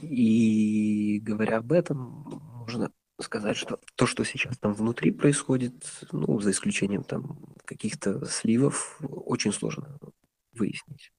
И 0.00 1.20
говоря 1.22 1.58
об 1.58 1.72
этом, 1.72 1.98
можно 2.54 2.90
сказать, 3.20 3.56
что 3.56 3.80
то, 3.96 4.06
что 4.06 4.24
сейчас 4.24 4.56
там 4.58 4.72
внутри 4.72 5.10
происходит, 5.10 5.84
ну, 6.12 6.38
за 6.40 6.52
исключением 6.52 7.02
там 7.02 7.40
каких-то 7.64 8.24
сливов, 8.26 8.98
очень 9.00 9.52
сложно 9.52 9.98
выяснить 10.52 11.10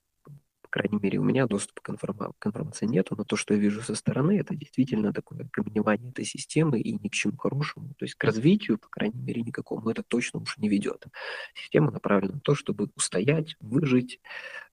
крайней 0.78 0.98
мере, 1.00 1.18
у 1.18 1.24
меня 1.24 1.46
доступа 1.46 1.80
к, 1.82 1.90
информа- 1.90 2.32
к 2.38 2.46
информации 2.46 2.86
нету, 2.86 3.16
но 3.16 3.24
то, 3.24 3.36
что 3.36 3.54
я 3.54 3.60
вижу 3.60 3.82
со 3.82 3.94
стороны, 3.94 4.38
это 4.38 4.54
действительно 4.54 5.12
такое 5.12 5.48
каменевание 5.50 6.10
этой 6.10 6.24
системы 6.24 6.80
и 6.80 6.92
ни 6.92 7.08
к 7.08 7.12
чему 7.12 7.36
хорошему. 7.36 7.94
То 7.98 8.04
есть 8.04 8.14
к 8.14 8.24
развитию, 8.24 8.78
по 8.78 8.88
крайней 8.88 9.20
мере, 9.20 9.42
никакому 9.42 9.90
это 9.90 10.02
точно 10.02 10.40
уж 10.40 10.56
не 10.58 10.68
ведет. 10.68 11.06
Система 11.54 11.90
направлена 11.90 12.34
на 12.34 12.40
то, 12.40 12.54
чтобы 12.54 12.90
устоять, 12.96 13.56
выжить, 13.60 14.20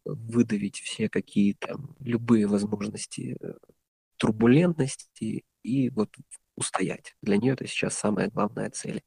выдавить 0.05 0.77
все 0.79 1.09
какие-то 1.09 1.79
любые 1.99 2.47
возможности 2.47 3.37
э, 3.41 3.53
турбулентности 4.17 5.43
и 5.63 5.89
вот 5.89 6.09
устоять. 6.55 7.15
Для 7.21 7.37
нее 7.37 7.53
это 7.53 7.67
сейчас 7.67 7.95
самая 7.97 8.29
главная 8.29 8.69
цель. 8.69 9.03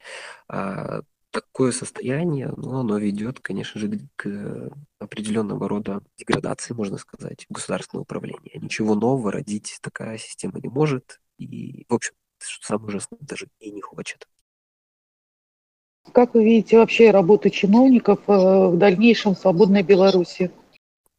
А 0.49 1.03
такое 1.31 1.73
состояние, 1.73 2.53
ну, 2.57 2.79
оно 2.79 2.99
ведет, 2.99 3.41
конечно 3.41 3.81
же, 3.81 3.91
к 4.17 4.71
определенного 4.99 5.69
рода 5.69 6.03
деградации, 6.17 6.75
можно 6.75 6.99
сказать, 6.99 7.47
государственного 7.49 8.03
управления. 8.03 8.59
Ничего 8.61 8.95
нового 8.95 9.33
родить 9.33 9.79
такая 9.83 10.19
система 10.19 10.61
не 10.61 10.69
может, 10.69 11.21
и, 11.39 11.85
в 11.89 11.95
общем, 11.95 12.15
что 12.39 12.67
самое 12.67 12.89
ужасное, 12.89 13.19
даже 13.21 13.49
и 13.61 13.71
не 13.71 13.81
хочет. 13.81 14.29
Как 16.13 16.35
вы 16.35 16.45
видите 16.45 16.79
вообще 16.79 17.11
работу 17.11 17.51
чиновников 17.51 18.21
э, 18.29 18.33
в 18.33 18.79
дальнейшем 18.79 19.35
в 19.35 19.39
свободной 19.39 19.83
Беларуси? 19.83 20.51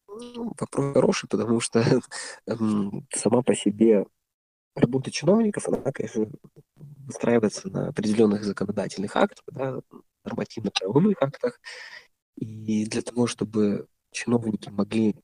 Ну, 0.07 0.51
вопрос 0.59 0.93
хороший, 0.93 1.29
потому 1.29 1.59
что 1.59 1.83
сама 3.13 3.41
по 3.43 3.55
себе 3.55 4.05
работа 4.75 5.11
чиновников, 5.11 5.67
она, 5.67 5.91
конечно, 5.91 6.27
выстраивается 6.75 7.69
на 7.69 7.89
определенных 7.89 8.43
законодательных 8.43 9.15
актах, 9.15 9.43
да, 9.47 9.79
нормативно-правовых 10.23 11.17
актах. 11.21 11.59
И 12.35 12.85
для 12.85 13.01
того, 13.01 13.27
чтобы 13.27 13.87
чиновники 14.11 14.69
могли 14.69 15.15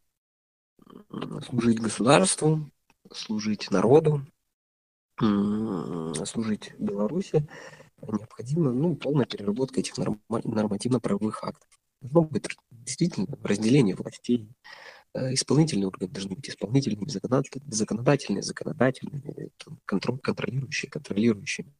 служить 1.47 1.79
государству, 1.79 2.69
служить 3.11 3.71
народу, 3.71 4.25
служить 5.17 6.73
Беларуси, 6.77 7.47
необходима 8.01 8.71
ну, 8.71 8.95
полная 8.95 9.25
переработка 9.25 9.79
этих 9.79 9.97
нормативно-правовых 9.97 11.43
актов. 11.43 11.69
Должно 12.01 12.21
быть 12.23 12.47
действительно 12.71 13.27
разделение 13.41 13.95
властей, 13.95 14.49
исполнительные 15.15 15.87
органы 15.87 16.11
должны 16.11 16.35
быть 16.35 16.49
исполнительными, 16.49 17.07
законодательные, 17.07 18.43
законодательными, 18.43 19.49
контроль, 19.85 20.19
контролирующие, 20.19 20.89
контролирующими. 20.89 21.73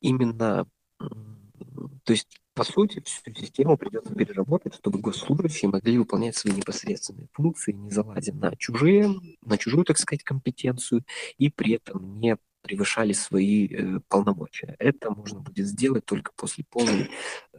Именно, 0.00 0.66
то 0.98 2.12
есть, 2.12 2.40
по 2.54 2.64
сути, 2.64 3.02
всю 3.04 3.34
систему 3.34 3.76
придется 3.76 4.14
переработать, 4.14 4.74
чтобы 4.74 4.98
госслужащие 4.98 5.70
могли 5.70 5.98
выполнять 5.98 6.36
свои 6.36 6.54
непосредственные 6.54 7.28
функции, 7.32 7.72
не 7.72 7.90
залазя 7.90 8.34
на 8.34 8.56
чужие, 8.56 9.14
на 9.42 9.56
чужую, 9.56 9.84
так 9.84 9.98
сказать, 9.98 10.24
компетенцию, 10.24 11.04
и 11.38 11.48
при 11.48 11.74
этом 11.74 12.18
не 12.18 12.36
превышали 12.62 13.12
свои 13.12 13.68
э, 13.68 14.00
полномочия. 14.08 14.76
Это 14.78 15.10
можно 15.10 15.40
будет 15.40 15.66
сделать 15.66 16.04
только 16.04 16.32
после 16.36 16.64
полной 16.68 17.10
э, 17.52 17.58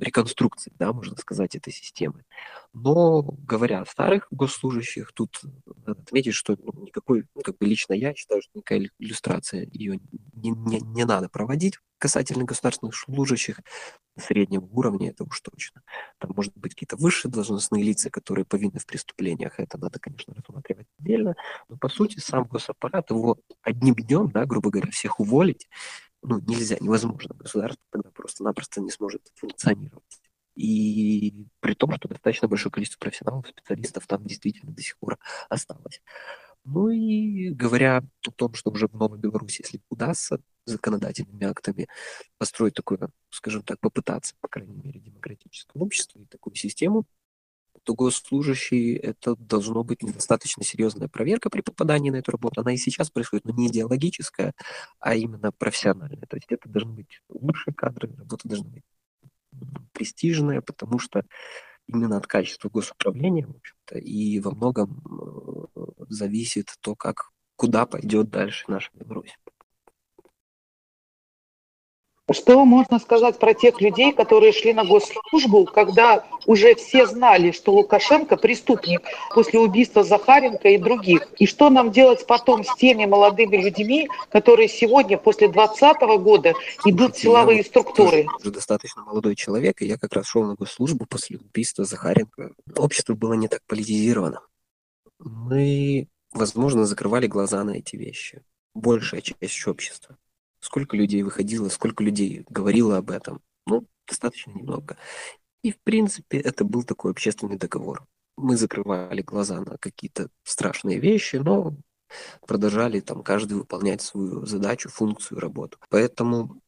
реконструкции, 0.00 0.72
да, 0.78 0.92
можно 0.92 1.16
сказать, 1.16 1.54
этой 1.54 1.72
системы. 1.72 2.24
Но 2.72 3.22
говоря 3.22 3.80
о 3.82 3.86
старых 3.86 4.26
госслужащих, 4.30 5.12
тут 5.12 5.40
надо 5.86 6.00
отметить, 6.02 6.34
что 6.34 6.56
ну, 6.58 6.84
никакой, 6.84 7.26
ну, 7.34 7.42
как 7.42 7.58
бы 7.58 7.66
лично 7.66 7.92
я 7.92 8.14
считаю, 8.14 8.42
что 8.42 8.50
никакая 8.54 8.90
иллюстрация 8.98 9.68
ее 9.72 10.00
не, 10.34 10.50
не, 10.50 10.80
не 10.80 11.04
надо 11.04 11.28
проводить 11.28 11.78
касательно 11.98 12.44
государственных 12.44 12.96
служащих 12.96 13.60
среднего 14.18 14.64
уровня, 14.64 15.10
это 15.10 15.24
уж 15.24 15.40
точно. 15.40 15.82
Там 16.18 16.32
может 16.34 16.56
быть 16.56 16.74
какие-то 16.74 16.96
высшие 16.96 17.30
должностные 17.30 17.84
лица, 17.84 18.10
которые 18.10 18.44
повинны 18.44 18.78
в 18.78 18.86
преступлениях, 18.86 19.60
это 19.60 19.78
надо, 19.78 20.00
конечно, 20.00 20.34
рассматривать 20.34 20.86
отдельно, 20.98 21.34
но 21.68 21.76
по 21.76 21.88
сути 21.88 22.18
сам 22.18 22.44
госаппарат, 22.44 23.10
его 23.10 23.38
одним 23.62 23.94
днем, 23.94 24.30
да, 24.30 24.46
грубо 24.46 24.70
говоря, 24.70 24.90
всех 24.90 25.20
уволить, 25.20 25.68
ну, 26.22 26.40
нельзя, 26.40 26.76
невозможно. 26.80 27.34
Государство 27.34 27.82
тогда 27.90 28.10
просто-напросто 28.10 28.80
не 28.80 28.90
сможет 28.90 29.30
функционировать. 29.34 30.20
И 30.56 31.46
при 31.60 31.74
том, 31.74 31.92
что 31.94 32.08
достаточно 32.08 32.48
большое 32.48 32.72
количество 32.72 32.98
профессионалов, 32.98 33.48
специалистов 33.48 34.06
там 34.06 34.24
действительно 34.24 34.72
до 34.72 34.82
сих 34.82 34.98
пор 34.98 35.18
осталось. 35.48 36.02
Ну 36.64 36.90
и 36.90 37.50
говоря 37.50 38.02
о 38.26 38.30
том, 38.32 38.52
что 38.54 38.70
уже 38.70 38.86
в 38.86 38.94
Новой 38.94 39.18
Беларуси, 39.18 39.62
если 39.62 39.80
удастся 39.88 40.40
законодательными 40.66 41.44
актами 41.46 41.88
построить 42.36 42.74
такое, 42.74 43.08
скажем 43.30 43.62
так, 43.62 43.80
попытаться, 43.80 44.34
по 44.40 44.48
крайней 44.48 44.76
мере, 44.76 45.00
демократическое 45.00 45.80
общество 45.80 46.18
и 46.18 46.26
такую 46.26 46.54
систему, 46.54 47.06
то 47.84 47.94
госслужащий 47.94 48.94
это 48.94 49.36
должно 49.36 49.84
быть 49.84 50.02
недостаточно 50.02 50.64
серьезная 50.64 51.08
проверка 51.08 51.50
при 51.50 51.60
попадании 51.60 52.10
на 52.10 52.16
эту 52.16 52.32
работу. 52.32 52.60
Она 52.60 52.72
и 52.72 52.76
сейчас 52.76 53.10
происходит, 53.10 53.44
но 53.44 53.52
не 53.52 53.68
идеологическая, 53.68 54.54
а 54.98 55.14
именно 55.14 55.52
профессиональная. 55.52 56.26
То 56.28 56.36
есть 56.36 56.50
это 56.50 56.68
должны 56.68 56.92
быть 56.92 57.20
лучшие 57.28 57.74
кадры, 57.74 58.14
работа 58.16 58.48
должна 58.48 58.70
быть 58.70 58.84
престижная, 59.92 60.60
потому 60.60 60.98
что 60.98 61.24
именно 61.86 62.16
от 62.16 62.26
качества 62.26 62.68
госуправления, 62.68 63.46
в 63.46 63.56
общем-то, 63.56 63.98
и 63.98 64.38
во 64.40 64.52
многом 64.52 65.02
э, 65.74 65.80
зависит 66.08 66.74
то, 66.80 66.94
как, 66.94 67.30
куда 67.56 67.86
пойдет 67.86 68.30
дальше 68.30 68.64
наша 68.68 68.90
Беларусь. 68.94 69.36
Что 72.32 72.64
можно 72.64 72.98
сказать 72.98 73.38
про 73.38 73.54
тех 73.54 73.80
людей, 73.80 74.12
которые 74.12 74.52
шли 74.52 74.72
на 74.72 74.84
госслужбу, 74.84 75.64
когда 75.64 76.24
уже 76.46 76.74
все 76.76 77.06
знали, 77.06 77.50
что 77.50 77.72
Лукашенко 77.72 78.36
преступник 78.36 79.02
после 79.34 79.58
убийства 79.58 80.04
Захаренко 80.04 80.68
и 80.68 80.78
других? 80.78 81.28
И 81.38 81.46
что 81.46 81.70
нам 81.70 81.90
делать 81.90 82.26
потом 82.26 82.64
с 82.64 82.74
теми 82.76 83.04
молодыми 83.04 83.56
людьми, 83.56 84.08
которые 84.30 84.68
сегодня, 84.68 85.18
после 85.18 85.48
2020 85.48 86.00
года, 86.22 86.54
идут 86.84 87.16
в 87.16 87.20
силовые 87.20 87.64
структуры? 87.64 88.18
Я 88.18 88.36
уже 88.40 88.50
достаточно 88.52 89.02
молодой 89.02 89.34
человек, 89.34 89.82
и 89.82 89.86
я 89.86 89.98
как 89.98 90.12
раз 90.12 90.26
шел 90.26 90.44
на 90.44 90.54
госслужбу 90.54 91.06
после 91.06 91.38
убийства 91.38 91.84
Захаренко. 91.84 92.52
Общество 92.76 93.14
было 93.14 93.32
не 93.32 93.48
так 93.48 93.62
политизировано. 93.66 94.40
Мы, 95.18 96.08
возможно, 96.32 96.84
закрывали 96.84 97.26
глаза 97.26 97.64
на 97.64 97.72
эти 97.72 97.96
вещи. 97.96 98.42
Большая 98.74 99.20
часть 99.20 99.66
общества. 99.66 100.16
Сколько 100.60 100.96
людей 100.96 101.22
выходило, 101.22 101.68
сколько 101.68 102.04
людей 102.04 102.44
говорило 102.48 102.98
об 102.98 103.10
этом? 103.10 103.40
Ну, 103.66 103.86
достаточно 104.06 104.52
немного. 104.52 104.96
И, 105.62 105.72
в 105.72 105.80
принципе, 105.80 106.38
это 106.38 106.64
был 106.64 106.84
такой 106.84 107.10
общественный 107.10 107.58
договор. 107.58 108.06
Мы 108.36 108.56
закрывали 108.56 109.22
глаза 109.22 109.60
на 109.60 109.76
какие-то 109.78 110.28
страшные 110.44 110.98
вещи, 110.98 111.36
но 111.36 111.74
продолжали 112.46 113.00
там 113.00 113.22
каждый 113.22 113.54
выполнять 113.54 114.02
свою 114.02 114.46
задачу, 114.46 114.88
функцию, 114.88 115.40
работу. 115.40 115.78
Поэтому 115.88 116.60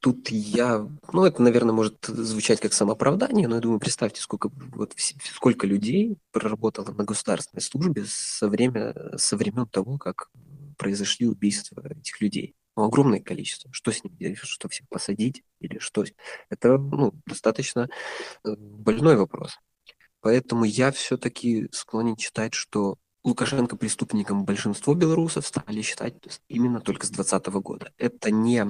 тут 0.00 0.28
я, 0.30 0.86
ну 1.12 1.24
это, 1.24 1.42
наверное, 1.42 1.74
может 1.74 2.04
звучать 2.06 2.60
как 2.60 2.72
самооправдание, 2.72 3.48
но 3.48 3.56
я 3.56 3.60
думаю, 3.60 3.80
представьте, 3.80 4.20
сколько 4.20 4.50
вот 4.74 4.94
сколько 4.96 5.66
людей 5.66 6.18
проработало 6.32 6.92
на 6.92 7.04
государственной 7.04 7.62
службе 7.62 8.04
со 8.06 8.48
время 8.48 8.94
со 9.16 9.36
времен 9.36 9.66
того, 9.66 9.98
как 9.98 10.30
произошли 10.76 11.26
убийства 11.26 11.82
этих 11.88 12.20
людей. 12.20 12.54
ну, 12.76 12.84
огромное 12.84 13.20
количество. 13.20 13.72
Что 13.72 13.92
с 13.92 14.02
ним 14.02 14.16
делать? 14.16 14.38
Что 14.38 14.68
всех 14.68 14.88
посадить? 14.88 15.42
Или 15.60 15.78
что? 15.78 16.04
Это 16.48 16.78
ну, 16.78 17.12
достаточно 17.26 17.88
э, 18.44 18.54
больной 18.56 19.16
вопрос. 19.16 19.58
Поэтому 20.20 20.64
я 20.64 20.92
все-таки 20.92 21.68
склонен 21.72 22.16
считать, 22.16 22.54
что 22.54 22.98
Лукашенко 23.24 23.76
преступником 23.76 24.44
большинство 24.44 24.94
белорусов 24.94 25.46
стали 25.46 25.80
считать 25.82 26.14
именно 26.48 26.80
только 26.80 27.06
с 27.06 27.10
2020 27.10 27.54
года. 27.62 27.92
Это 27.96 28.30
не 28.30 28.64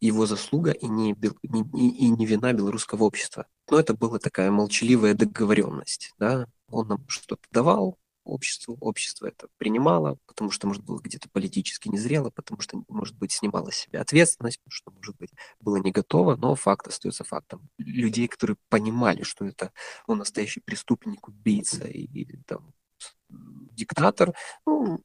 его 0.00 0.26
заслуга 0.26 0.72
и 0.72 0.86
не, 0.86 1.14
не, 1.42 1.88
и 1.88 2.08
не 2.08 2.26
вина 2.26 2.52
белорусского 2.52 3.04
общества. 3.04 3.46
Но 3.70 3.78
это 3.78 3.94
была 3.94 4.18
такая 4.18 4.50
молчаливая 4.50 5.14
договоренность. 5.14 6.12
Да? 6.18 6.46
Он 6.68 6.88
нам 6.88 7.08
что-то 7.08 7.42
давал, 7.52 7.98
обществу, 8.24 8.76
общество 8.80 9.26
это 9.26 9.48
принимало, 9.58 10.18
потому 10.26 10.50
что, 10.50 10.66
может, 10.66 10.82
было 10.84 11.00
где-то 11.00 11.28
политически 11.30 11.88
незрело, 11.88 12.30
потому 12.30 12.60
что, 12.60 12.84
может 12.88 13.16
быть, 13.16 13.32
снимало 13.32 13.70
с 13.70 13.76
себя 13.76 14.00
ответственность, 14.00 14.60
потому 14.60 14.72
что, 14.72 14.90
может 14.92 15.16
быть, 15.16 15.30
было 15.60 15.76
не 15.76 15.92
готово, 15.92 16.36
но 16.36 16.54
факт 16.54 16.86
остается 16.86 17.24
фактом. 17.24 17.68
Людей, 17.78 18.28
которые 18.28 18.56
понимали, 18.68 19.22
что 19.22 19.44
это 19.44 19.72
он 20.06 20.18
настоящий 20.18 20.60
преступник, 20.60 21.28
убийца 21.28 21.86
и, 21.86 22.02
и 22.04 22.36
там, 22.46 22.72
диктатор, 23.28 24.34
ну, 24.66 25.02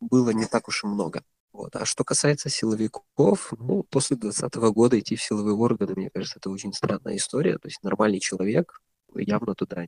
было 0.00 0.30
не 0.30 0.46
так 0.46 0.68
уж 0.68 0.84
и 0.84 0.86
много. 0.86 1.22
Вот. 1.52 1.74
А 1.76 1.84
что 1.84 2.04
касается 2.04 2.48
силовиков, 2.48 3.52
ну, 3.58 3.82
после 3.84 4.16
2020 4.16 4.54
года 4.72 4.98
идти 4.98 5.16
в 5.16 5.22
силовые 5.22 5.54
органы, 5.54 5.94
мне 5.96 6.10
кажется, 6.10 6.38
это 6.38 6.50
очень 6.50 6.72
странная 6.72 7.16
история. 7.16 7.58
То 7.58 7.68
есть 7.68 7.82
нормальный 7.82 8.20
человек 8.20 8.80
явно 9.14 9.54
туда 9.54 9.86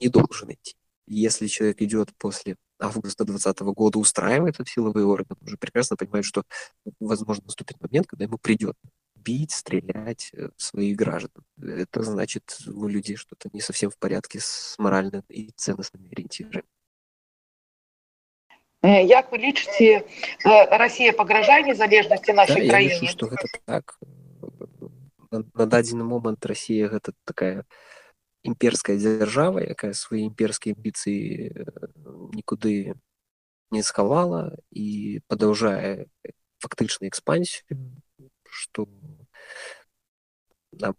не 0.00 0.08
должен 0.08 0.52
идти 0.52 0.79
Если 1.09 1.47
человек 1.47 1.81
идет 1.81 2.15
после 2.17 2.55
августа 2.79 3.25
2020 3.25 3.59
года, 3.75 3.99
устраивает 3.99 4.57
в 4.57 4.65
силовые 4.65 5.05
органы, 5.05 5.37
уже 5.41 5.57
прекрасно 5.57 5.95
понимает, 5.97 6.25
что 6.25 6.43
возможно 6.99 7.45
наступит 7.45 7.79
момент, 7.81 8.07
когда 8.07 8.25
ему 8.25 8.37
придет 8.37 8.75
бить, 9.15 9.51
стрелять 9.51 10.29
э, 10.33 10.49
своих 10.57 10.95
граждан. 10.95 11.43
Это 11.59 12.03
значит, 12.03 12.57
у 12.67 12.87
людей 12.87 13.15
что-то 13.15 13.49
не 13.53 13.61
совсем 13.61 13.89
в 13.89 13.97
порядке 13.97 14.39
с 14.39 14.75
моральными 14.77 15.23
и 15.29 15.51
ценностными 15.55 16.11
ориентирами. 16.11 16.63
Як 18.85 19.31
вы 19.31 19.37
лічыце 19.41 20.05
Россия 20.45 21.11
пагражае 21.11 21.63
незалежнасці 21.65 22.33
нашай 22.37 22.67
да, 22.67 22.69
краіны? 22.69 22.93
Я 22.93 23.01
лічу, 23.01 23.09
што 23.09 23.25
гэта 23.25 23.47
так. 23.65 23.97
На, 25.31 25.41
на 25.41 25.65
дадзены 25.65 26.03
момант 26.05 26.45
Россия 26.45 26.87
гэта 26.87 27.13
такая 27.25 27.65
імперская 28.42 28.96
дзяржава, 28.96 29.60
якая 29.60 29.92
свае 29.92 30.24
імперскія 30.26 30.74
амбіцыі 30.74 31.52
нікуды 32.34 32.94
не 33.70 33.82
схавала 33.82 34.56
і 34.70 35.20
падаўжае 35.28 36.06
фактычна 36.60 37.08
экспансію, 37.08 37.64
нам 40.72 40.94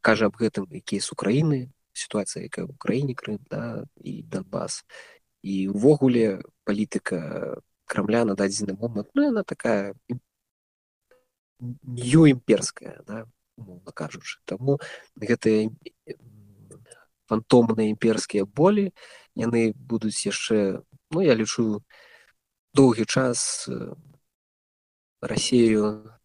кажа 0.00 0.30
аб 0.30 0.38
гэтым 0.38 0.70
і 0.70 0.80
кейс 0.80 1.10
Украіны, 1.12 1.70
сітуацыя, 1.92 2.46
якая 2.46 2.64
ў 2.64 2.74
краіне 2.78 3.14
Крым 3.14 3.42
да, 3.50 3.84
і 4.00 4.22
Донбас 4.22 4.84
і 5.42 5.68
увогуле 5.68 6.40
палітыка 6.64 7.60
крамля 7.84 8.24
на 8.24 8.34
дадзены 8.34 8.74
момант 8.78 9.10
ну 9.14 9.28
она 9.28 9.42
такая 9.42 9.94
нью 11.60 12.26
імперская 12.30 13.02
да, 13.06 13.26
кажучы 13.92 14.40
таму 14.44 14.78
гэтыя 15.18 15.68
фантомныя 17.30 17.90
імперскія 17.92 18.44
болі 18.44 18.90
яны 19.34 19.72
будуць 19.76 20.26
яшчэ 20.26 20.82
ну 21.10 21.20
я 21.20 21.34
лічу 21.34 21.82
доўгі 22.74 23.04
час 23.04 23.68
рассею 25.20 26.18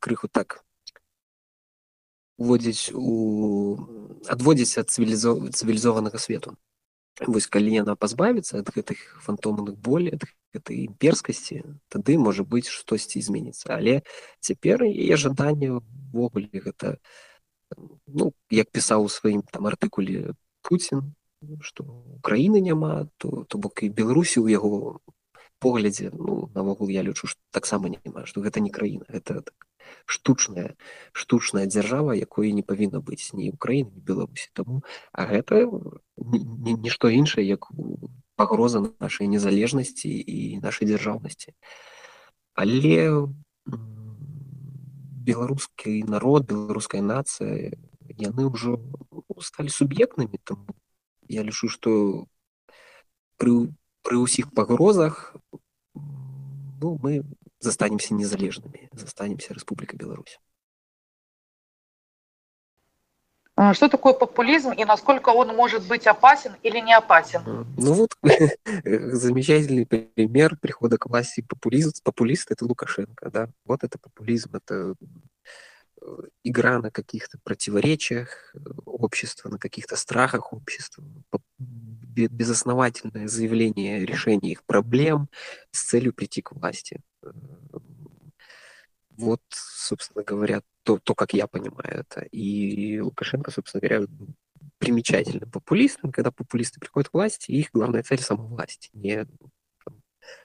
крыху 0.00 0.28
так 0.28 0.64
уводзіць 2.38 2.94
у 2.94 3.76
адводзіць 4.30 4.78
ад 4.78 4.90
цывілізованага 4.90 6.18
свету. 6.22 6.54
Вось 7.26 7.50
калі 7.50 7.74
яна 7.74 7.98
пазбавіцца 7.98 8.62
ад 8.62 8.70
гэтых 8.70 8.98
фантомных 9.26 9.74
болей 9.74 10.14
ад 10.14 10.22
гэтай 10.54 10.86
імперскасці 10.86 11.64
тады 11.90 12.14
можа 12.14 12.46
быць 12.46 12.70
штосьці 12.70 13.22
зменіцца. 13.26 13.74
Але 13.74 14.06
цяпер 14.38 14.86
яе 14.86 15.18
жаданне 15.18 15.82
увогуле 15.82 16.62
гэта 16.62 17.02
ну 18.06 18.32
як 18.50 18.70
пісаў 18.70 19.04
у 19.04 19.12
сваім 19.12 19.42
там 19.42 19.66
артыкуле 19.70 20.34
Пуін 20.62 21.14
што 21.62 21.84
Украіны 22.18 22.60
няма 22.60 23.08
то 23.18 23.44
то 23.48 23.58
бок 23.58 23.82
і 23.86 23.88
беларусі 23.88 24.42
ў 24.42 24.58
яго 24.58 25.00
поглядзе 25.58 26.10
ну 26.14 26.50
навогул 26.54 26.88
я 26.88 27.02
лічу 27.02 27.28
таксама 27.50 27.88
няма 27.88 28.26
што 28.26 28.42
гэта 28.42 28.60
не 28.60 28.70
краіна 28.70 29.04
это 29.08 29.42
так 29.42 29.68
штучная 30.06 30.76
штучная 31.12 31.66
дзяржава 31.66 32.14
якой 32.14 32.52
не 32.52 32.62
павінна 32.62 33.00
быць 33.00 33.32
ні 33.32 33.50
Украіны 33.52 33.90
не 33.94 34.02
Беларусі. 34.02 34.50
Таму 34.52 34.82
а 35.12 35.26
гэта 35.26 35.68
нішто 36.16 37.08
іншае 37.08 37.46
як 37.46 37.68
пагроза 38.36 38.82
нашай 39.00 39.28
незалежнасці 39.28 40.08
і 40.08 40.60
нашай 40.62 40.88
дзяржаўнасці. 40.88 41.54
Але 42.54 43.28
беларускі 45.27 46.03
народ 46.07 46.47
беларуская 46.47 47.01
нацыя 47.01 47.71
яны 48.19 48.47
ўжо 48.47 48.79
сталі 49.39 49.69
суб'ектнымі 49.69 50.39
там 50.43 50.67
я 51.27 51.43
лічу 51.43 51.69
што 51.69 51.91
пры 53.37 53.73
пры 54.03 54.19
ўсіх 54.23 54.51
пагрозах 54.51 55.35
ну 55.95 56.99
мы 57.01 57.23
застанемся 57.63 58.13
незалежными, 58.13 58.89
застанемся 58.91 59.53
Республикой 59.53 59.97
Беларусь. 59.97 60.39
Что 63.74 63.88
такое 63.88 64.12
популизм 64.12 64.70
и 64.70 64.84
насколько 64.84 65.30
он 65.30 65.54
может 65.54 65.86
быть 65.88 66.06
опасен 66.06 66.52
или 66.62 66.78
не 66.80 66.94
опасен? 66.94 67.66
Ну 67.76 67.92
вот 67.92 68.16
замечательный 68.84 69.86
пример 69.86 70.56
прихода 70.60 70.96
к 70.98 71.06
власти 71.06 71.40
популист, 71.40 72.02
популист 72.02 72.50
это 72.50 72.64
Лукашенко, 72.64 73.30
да, 73.30 73.48
вот 73.64 73.82
это 73.82 73.98
популизм, 73.98 74.54
это 74.54 74.94
э, 76.00 76.16
игра 76.44 76.78
на 76.78 76.90
каких-то 76.90 77.38
противоречиях 77.42 78.54
э, 78.54 78.58
общества, 78.86 79.48
на 79.48 79.58
каких-то 79.58 79.96
страхах 79.96 80.52
общества, 80.52 81.04
безосновательное 81.58 83.28
заявление 83.28 84.04
решения 84.04 84.52
их 84.52 84.62
проблем 84.64 85.28
с 85.72 85.82
целью 85.82 86.12
прийти 86.12 86.42
к 86.42 86.52
власти. 86.52 87.00
Вот, 89.18 89.42
собственно 89.50 90.22
говоря, 90.24 90.62
то, 90.84 90.98
то, 90.98 91.14
как 91.14 91.34
я 91.34 91.48
понимаю 91.48 92.06
это. 92.08 92.20
И 92.30 93.00
Лукашенко, 93.00 93.50
собственно 93.50 93.80
говоря, 93.80 94.06
примечательным 94.78 95.50
популистом, 95.50 96.12
когда 96.12 96.30
популисты 96.30 96.78
приходят 96.78 97.08
к 97.08 97.14
власти, 97.14 97.50
их 97.50 97.70
главная 97.72 98.04
цель 98.04 98.20
сама 98.20 98.44
власть, 98.44 98.90
не 98.92 99.26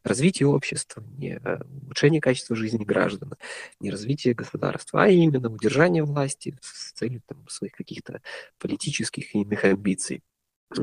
развитие 0.03 0.47
общества, 0.47 1.03
не 1.17 1.39
улучшение 1.83 2.19
качества 2.19 2.55
жизни 2.55 2.83
граждан, 2.83 3.36
не 3.79 3.91
развитие 3.91 4.33
государства, 4.33 5.03
а 5.03 5.07
именно 5.07 5.49
удержание 5.49 6.03
власти 6.03 6.57
с 6.62 6.93
целью 6.93 7.21
там, 7.27 7.47
своих 7.47 7.73
каких-то 7.73 8.21
политических 8.57 9.36
и 9.36 9.41
иных 9.41 9.65
амбиций. 9.65 10.23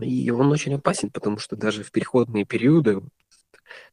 И 0.00 0.30
он 0.30 0.52
очень 0.52 0.74
опасен, 0.74 1.10
потому 1.10 1.38
что 1.38 1.56
даже 1.56 1.82
в 1.82 1.90
переходные 1.90 2.44
периоды 2.44 3.00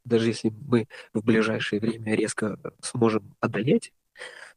даже 0.04 0.30
если 0.30 0.50
мы 0.50 0.88
в 1.14 1.24
ближайшее 1.24 1.80
время 1.80 2.16
резко 2.16 2.60
сможем 2.82 3.36
одолеть 3.40 3.94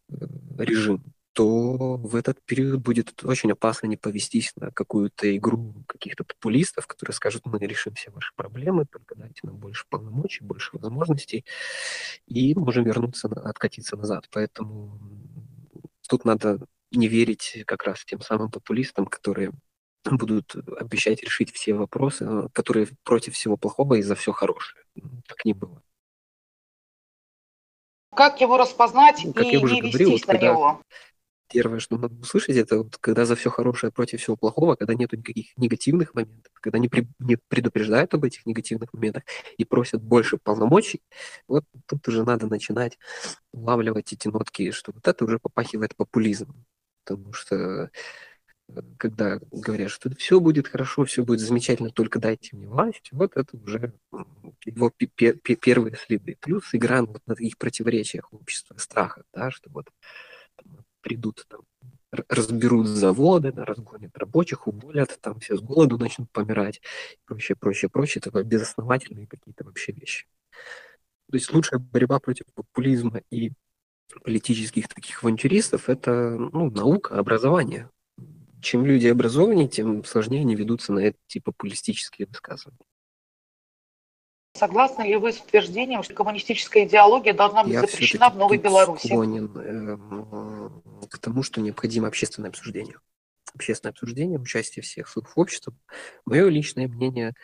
э, 0.09 0.15
режим, 0.59 1.05
то 1.33 1.97
в 1.97 2.17
этот 2.17 2.43
период 2.43 2.81
будет 2.81 3.25
очень 3.25 3.53
опасно 3.53 3.87
не 3.87 3.97
повестись 3.97 4.53
на 4.57 4.71
какую-то 4.73 5.37
игру 5.37 5.75
каких-то 5.87 6.25
популистов, 6.25 6.87
которые 6.87 7.15
скажут, 7.15 7.47
мы 7.47 7.59
решим 7.61 7.95
все 7.95 8.11
ваши 8.11 8.33
проблемы, 8.35 8.85
только 8.87 9.15
дайте 9.15 9.41
нам 9.45 9.57
больше 9.57 9.85
полномочий, 9.89 10.45
больше 10.45 10.71
возможностей, 10.77 11.45
и 12.27 12.55
можем 12.55 12.85
вернуться, 12.85 13.29
откатиться 13.29 13.97
назад. 13.97 14.29
Поэтому 14.33 14.99
тут 16.09 16.25
надо 16.25 16.67
не 16.91 17.07
верить 17.09 17.63
как 17.67 17.85
раз 17.85 18.05
тем 18.05 18.21
самым 18.21 18.51
популистам, 18.51 19.07
которые 19.07 19.53
будут 20.05 20.57
обещать 20.79 21.23
решить 21.23 21.53
все 21.53 21.75
вопросы, 21.75 22.25
э, 22.25 22.49
которые 22.53 22.89
против 23.05 23.35
всего 23.35 23.57
плохого 23.57 23.95
и 23.95 24.03
за 24.03 24.15
все 24.15 24.33
хорошее. 24.33 24.80
Так 25.27 25.45
не 25.45 25.53
было. 25.53 25.83
Как 28.15 28.41
его 28.41 28.57
распознать 28.59 29.23
ну, 29.25 29.33
как 29.33 29.45
и 29.45 29.53
я 29.53 29.61
уже 29.61 29.75
не 29.77 29.83
говорил, 29.83 30.11
вот, 30.11 30.27
на 30.27 30.39
него? 30.39 30.83
Первое, 31.49 31.81
что 31.81 31.97
надо 31.97 32.15
услышать, 32.15 32.57
это 32.57 32.79
вот, 32.79 32.97
когда 32.99 33.25
за 33.25 33.35
все 33.35 33.51
хорошее 33.51 33.93
против 33.93 34.21
всего 34.21 34.37
плохого, 34.37 34.77
когда 34.77 34.95
нет 34.95 35.13
никаких 35.13 35.57
негативных 35.57 36.15
моментов, 36.15 36.53
когда 36.55 36.79
не, 36.79 36.89
при, 36.89 37.09
не 37.19 37.37
предупреждают 37.49 38.15
об 38.15 38.25
этих 38.25 38.47
негативных 38.47 38.93
моментах 38.93 39.25
и 39.59 39.65
просят 39.65 40.03
больше 40.03 40.39
полномочий, 40.39 41.03
вот 41.49 41.65
тут 41.87 42.07
уже 42.07 42.25
надо 42.25 42.47
начинать 42.47 42.99
улавливать 43.53 44.13
эти 44.13 44.29
нотки, 44.29 44.71
что 44.71 44.93
вот 44.93 45.07
это 45.07 45.25
уже 45.25 45.39
попахивает 45.39 45.97
популизмом. 45.97 46.65
Потому 47.05 47.33
что 47.33 47.91
когда 48.99 49.41
говорят, 49.51 49.91
что 49.91 50.15
все 50.17 50.41
будет 50.41 50.69
хорошо, 50.69 51.05
все 51.05 51.25
будет 51.25 51.41
замечательно, 51.41 51.91
только 51.91 52.19
дайте 52.19 52.57
мне 52.57 52.69
власть, 52.69 53.09
вот 53.13 53.37
это 53.37 53.57
уже 53.57 53.93
его 54.65 54.91
первые 54.91 55.97
следы. 55.97 56.37
Плюс 56.41 56.75
игра 56.75 57.03
вот 57.03 57.23
на 57.27 57.35
таких 57.35 57.59
противоречиях 57.59 58.33
общества, 58.33 58.77
страхах, 58.79 59.25
да, 59.33 59.51
что 59.51 59.71
вот 59.71 59.89
там, 60.57 60.85
придут 61.01 61.47
там, 61.49 61.61
разберут 62.29 62.87
заводы, 62.87 63.53
да, 63.53 63.65
разгонят 63.65 64.17
рабочих, 64.19 64.67
уволят, 64.67 65.19
там 65.21 65.41
все 65.41 65.57
с 65.57 65.61
голоду 65.61 65.99
начнут 65.99 66.31
помирать, 66.31 66.81
и 67.13 67.19
прочее, 67.25 67.57
прочее, 67.57 67.89
прочее. 67.89 68.23
Это 68.25 68.43
безосновательные 68.43 69.27
какие-то 69.27 69.65
вообще 69.65 69.93
вещи. 69.93 70.27
То 71.31 71.37
есть 71.37 71.53
лучшая 71.53 71.79
борьба 71.79 72.19
против 72.19 72.47
популизма 72.55 73.23
и 73.31 73.53
политических 74.25 74.89
таких 74.89 75.23
авантюристов– 75.23 75.89
это 75.89 76.31
ну, 76.37 76.71
наука, 76.71 77.19
образование. 77.19 77.89
Чем 78.61 78.85
люди 78.85 79.07
образованнее, 79.07 79.69
тем 79.69 80.05
сложнее 80.05 80.41
они 80.41 80.55
ведутся 80.55 80.93
на 80.93 81.01
эти 81.01 81.39
популистические 81.39 82.27
высказывания. 82.27 82.79
Согласны 84.55 85.05
ли 85.05 85.17
вы 85.17 85.33
с 85.33 85.41
утверждением, 85.41 86.03
что 86.03 86.15
коммунистическая 86.15 86.85
идеология 86.85 87.33
должна 87.33 87.63
быть 87.63 87.73
Я 87.73 87.81
запрещена 87.83 88.31
в 88.31 88.37
Новой 88.37 88.59
Беларуси? 88.59 89.07
Я 89.07 89.15
склонен 89.15 89.51
э, 89.57 91.07
к 91.09 91.19
тому, 91.19 91.43
что 91.43 91.61
необходимо 91.61 92.09
общественное 92.09 92.51
обсуждение. 92.51 92.99
Общественное 93.55 93.93
обсуждение, 93.93 94.39
участие 94.39 94.83
всех 94.83 95.09
слоев 95.09 95.33
общества. 95.37 95.73
Мое 96.25 96.49
личное 96.49 96.89
мнение 96.89 97.35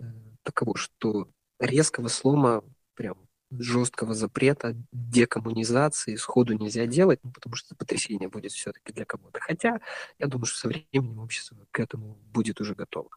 э, 0.00 0.04
таково, 0.42 0.76
что 0.76 1.28
резкого 1.60 2.08
слома, 2.08 2.64
прям 2.94 3.27
жесткого 3.50 4.14
запрета, 4.14 4.76
декоммунизации 4.92 6.16
сходу 6.16 6.54
нельзя 6.54 6.86
делать, 6.86 7.20
ну, 7.22 7.30
потому 7.32 7.56
что 7.56 7.74
потрясение 7.74 8.28
будет 8.28 8.52
все-таки 8.52 8.92
для 8.92 9.04
кого-то. 9.04 9.40
Хотя 9.40 9.80
я 10.18 10.26
думаю, 10.26 10.46
что 10.46 10.60
со 10.60 10.68
временем 10.68 11.18
общество 11.18 11.56
к 11.70 11.80
этому 11.80 12.18
будет 12.32 12.60
уже 12.60 12.74
готово. 12.74 13.10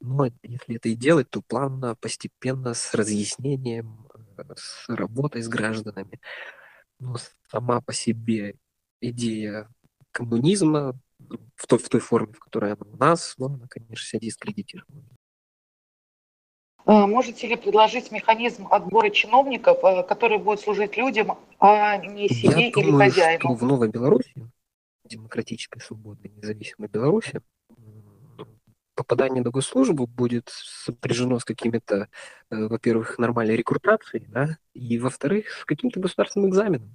Но 0.00 0.26
если 0.42 0.76
это 0.76 0.88
и 0.88 0.94
делать, 0.94 1.30
то 1.30 1.42
плавно, 1.42 1.94
постепенно, 1.96 2.74
с 2.74 2.94
разъяснением, 2.94 4.08
э, 4.36 4.42
с 4.56 4.88
работой 4.88 5.42
с 5.42 5.48
гражданами. 5.48 6.20
Но 6.98 7.16
сама 7.50 7.80
по 7.80 7.92
себе 7.92 8.56
идея 9.00 9.68
коммунизма 10.12 10.98
в 11.56 11.66
той, 11.66 11.78
в 11.78 11.88
той 11.88 12.00
форме, 12.00 12.32
в 12.32 12.38
которой 12.40 12.72
она 12.72 12.84
у 12.90 12.96
нас, 12.96 13.34
ну, 13.38 13.46
она, 13.46 13.66
конечно, 13.68 14.04
себя 14.04 14.20
дискредитирована. 14.20 15.04
Э, 16.92 17.06
можете 17.06 17.46
ли 17.46 17.56
предложить 17.56 18.12
механизм 18.12 18.68
отбора 18.70 19.08
чиновников, 19.08 19.78
э, 19.82 20.02
который 20.02 20.36
будет 20.36 20.60
служить 20.60 20.98
людям, 20.98 21.38
а 21.58 21.96
не 21.96 22.28
себе 22.28 22.64
Я 22.64 22.68
или 22.68 22.90
думаю, 22.90 23.10
хозяину? 23.10 23.40
Что 23.40 23.54
в 23.54 23.64
Новой 23.64 23.88
Беларуси, 23.88 24.34
демократической, 25.04 25.80
свободной, 25.80 26.30
независимой 26.36 26.90
Беларуси, 26.90 27.40
попадание 28.94 29.42
на 29.42 29.48
госслужбу 29.48 30.06
будет 30.06 30.50
сопряжено 30.50 31.38
с 31.38 31.46
какими-то, 31.46 32.08
э, 32.50 32.66
во-первых, 32.66 33.18
нормальной 33.18 33.56
рекрутацией, 33.56 34.26
да, 34.28 34.58
и, 34.74 34.98
во-вторых, 34.98 35.48
с 35.48 35.64
каким-то 35.64 35.98
государственным 35.98 36.50
экзаменом. 36.50 36.94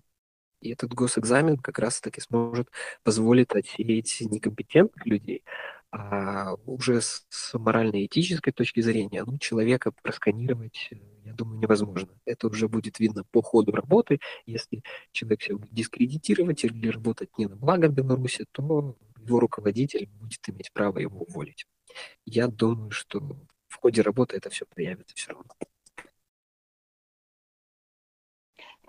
И 0.61 0.73
этот 0.73 0.93
госэкзамен 0.93 1.57
как 1.57 1.79
раз-таки 1.79 2.21
сможет 2.21 2.69
позволить 3.03 3.51
отсеять 3.51 4.17
некомпетентных 4.21 5.07
людей, 5.07 5.43
а 5.91 6.55
уже 6.65 7.01
с 7.01 7.25
морально-этической 7.53 8.51
точки 8.53 8.81
зрения, 8.81 9.23
ну, 9.25 9.37
человека 9.37 9.91
просканировать, 10.03 10.89
э, 10.91 10.97
я 11.25 11.33
думаю, 11.33 11.59
невозможно. 11.59 12.09
Это 12.25 12.47
уже 12.47 12.67
будет 12.67 12.99
видно 12.99 13.23
по 13.31 13.41
ходу 13.41 13.71
работы. 13.71 14.19
Если 14.45 14.83
человек 15.11 15.41
себя 15.41 15.57
будет 15.57 15.73
дискредитировать 15.73 16.63
или 16.65 16.89
работать 16.89 17.37
не 17.37 17.47
на 17.47 17.55
благо 17.55 17.87
Беларуси, 17.87 18.45
то 18.51 18.95
его 19.17 19.39
руководитель 19.39 20.07
будет 20.19 20.47
иметь 20.49 20.71
право 20.73 20.99
его 20.99 21.21
уволить. 21.21 21.65
Я 22.25 22.47
думаю, 22.47 22.91
что 22.91 23.19
в 23.67 23.75
ходе 23.75 24.01
работы 24.01 24.37
это 24.37 24.49
все 24.49 24.65
проявится 24.65 25.15
все 25.15 25.31
равно. 25.31 25.49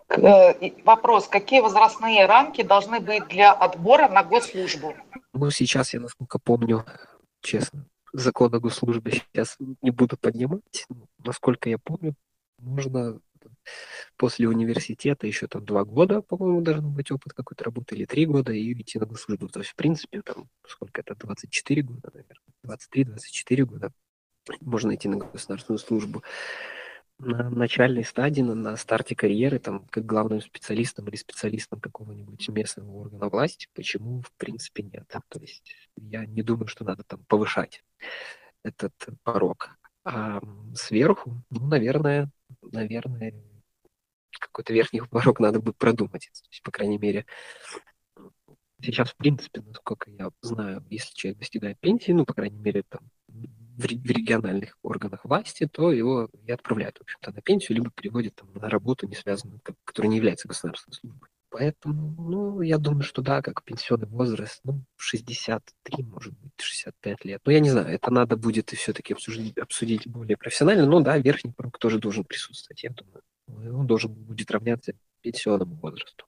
Вопрос, 0.09 1.29
какие 1.29 1.61
возрастные 1.61 2.27
рамки 2.27 2.63
должны 2.63 3.01
быть 3.01 3.29
для 3.29 3.53
отбора 3.53 4.09
на 4.09 4.25
госслужбу? 4.25 4.95
Ну, 5.33 5.51
сейчас 5.51 5.95
я, 5.95 6.01
насколько 6.01 6.39
помню, 6.39 6.85
честно, 7.41 7.87
закон 8.13 8.55
о 8.55 8.61
госслужбе 8.61 9.13
сейчас 9.13 9.57
не 9.83 9.91
буду 9.91 10.17
поднимать. 10.17 10.87
Насколько 11.25 11.69
я 11.71 11.79
помню, 11.79 12.15
можно 12.59 13.21
после 14.17 14.49
университета 14.49 15.27
еще 15.27 15.47
там 15.47 15.65
два 15.65 15.85
года, 15.85 16.23
по-моему, 16.23 16.61
должен 16.61 16.91
быть 16.91 17.11
опыт 17.11 17.33
какой-то 17.35 17.65
работы, 17.65 17.95
или 17.95 18.05
три 18.05 18.27
года, 18.27 18.53
и 18.53 18.73
идти 18.73 18.99
на 18.99 19.07
госслужбу. 19.07 19.49
То 19.49 19.61
есть, 19.61 19.71
в 19.71 19.77
принципе, 19.77 20.23
там, 20.23 20.49
сколько 20.67 21.01
это, 21.01 21.15
24 21.15 21.83
года, 21.83 22.11
наверное, 22.13 23.17
23-24 23.17 23.65
года 23.65 23.93
можно 24.61 24.95
идти 24.95 25.09
на 25.09 25.19
государственную 25.19 25.79
службу 25.79 26.23
на 27.19 27.51
начальной 27.51 28.05
стадии, 28.05 28.43
на, 28.43 28.55
на 28.55 28.77
старте 28.77 29.17
карьеры, 29.17 29.59
там, 29.59 29.87
как 29.91 30.07
главным 30.07 30.41
специалистом 30.41 31.09
или 31.09 31.17
специалистом 31.17 31.81
какого-нибудь 31.81 32.49
местного 32.49 32.91
органа 32.93 33.29
власти, 33.29 33.69
почему, 33.75 34.23
в 34.23 34.33
принципе, 34.37 34.85
нет. 34.85 35.09
То 35.09 35.41
есть 35.41 35.75
я 35.97 36.25
не 36.27 36.43
думаю, 36.43 36.69
что 36.69 36.85
надо 36.85 37.03
там 37.03 37.25
повышать 37.25 37.83
этот 38.63 38.95
порог. 39.23 39.71
А 40.05 40.41
сверху, 40.75 41.43
ну, 41.51 41.67
наверное, 41.67 42.31
наверное, 42.63 43.35
какой-то 44.39 44.73
верхний 44.73 45.01
порог 45.11 45.41
надо 45.41 45.61
бы 45.61 45.73
продумать. 45.73 46.31
То 46.33 46.49
есть, 46.51 46.63
по 46.63 46.71
крайней 46.71 46.99
мере, 46.99 47.27
сейчас, 48.81 49.11
в 49.11 49.17
принципе, 49.17 49.61
насколько 49.63 50.11
я 50.11 50.31
знаю, 50.41 50.85
если 50.89 51.15
человек 51.15 51.39
достигает 51.39 51.81
пенсии, 51.81 52.13
ну, 52.13 52.25
по 52.25 52.35
крайней 52.35 52.59
мере, 52.59 52.85
там, 52.89 53.11
в 53.79 54.11
региональных 54.11 54.77
органах 54.83 55.25
власти, 55.25 55.69
то 55.71 55.93
его 55.93 56.29
и 56.45 56.51
отправляют, 56.51 56.99
в 56.99 57.03
общем-то, 57.03 57.33
на 57.33 57.41
пенсию, 57.41 57.77
либо 57.77 57.91
переводят 57.91 58.35
там, 58.35 58.49
на 58.55 58.69
работу, 58.69 59.07
не 59.07 59.15
связанную, 59.15 59.61
которая 59.85 60.11
не 60.11 60.17
является 60.17 60.49
государственной 60.49 60.95
службой. 60.95 61.29
Поэтому, 61.51 62.15
ну, 62.19 62.61
я 62.61 62.77
думаю, 62.77 63.03
что 63.03 63.23
да, 63.23 63.41
как 63.41 63.63
пенсионный 63.65 64.09
возраст, 64.09 64.61
ну, 64.65 64.85
63, 64.97 66.05
может 66.05 66.35
быть, 66.39 66.53
65 66.59 67.25
лет. 67.25 67.41
Ну, 67.45 67.53
я 67.53 67.61
не 67.61 67.71
знаю, 67.71 67.89
это 67.89 68.11
надо 68.11 68.37
будет 68.37 68.73
и 68.73 68.77
все-таки 68.77 69.15
обсудить, 69.15 69.57
обсудить 69.57 70.07
более 70.07 70.37
профессионально. 70.37 70.87
Ну, 70.87 71.01
да, 71.01 71.17
верхний 71.17 71.53
порог 71.53 71.79
тоже 71.79 71.99
должен 71.99 72.25
присутствовать, 72.25 72.83
я 72.83 72.91
думаю. 72.91 73.23
Он 73.79 73.87
должен 73.87 74.13
будет 74.13 74.51
равняться 74.51 74.93
пенсионному 75.23 75.77
возрасту. 75.77 76.27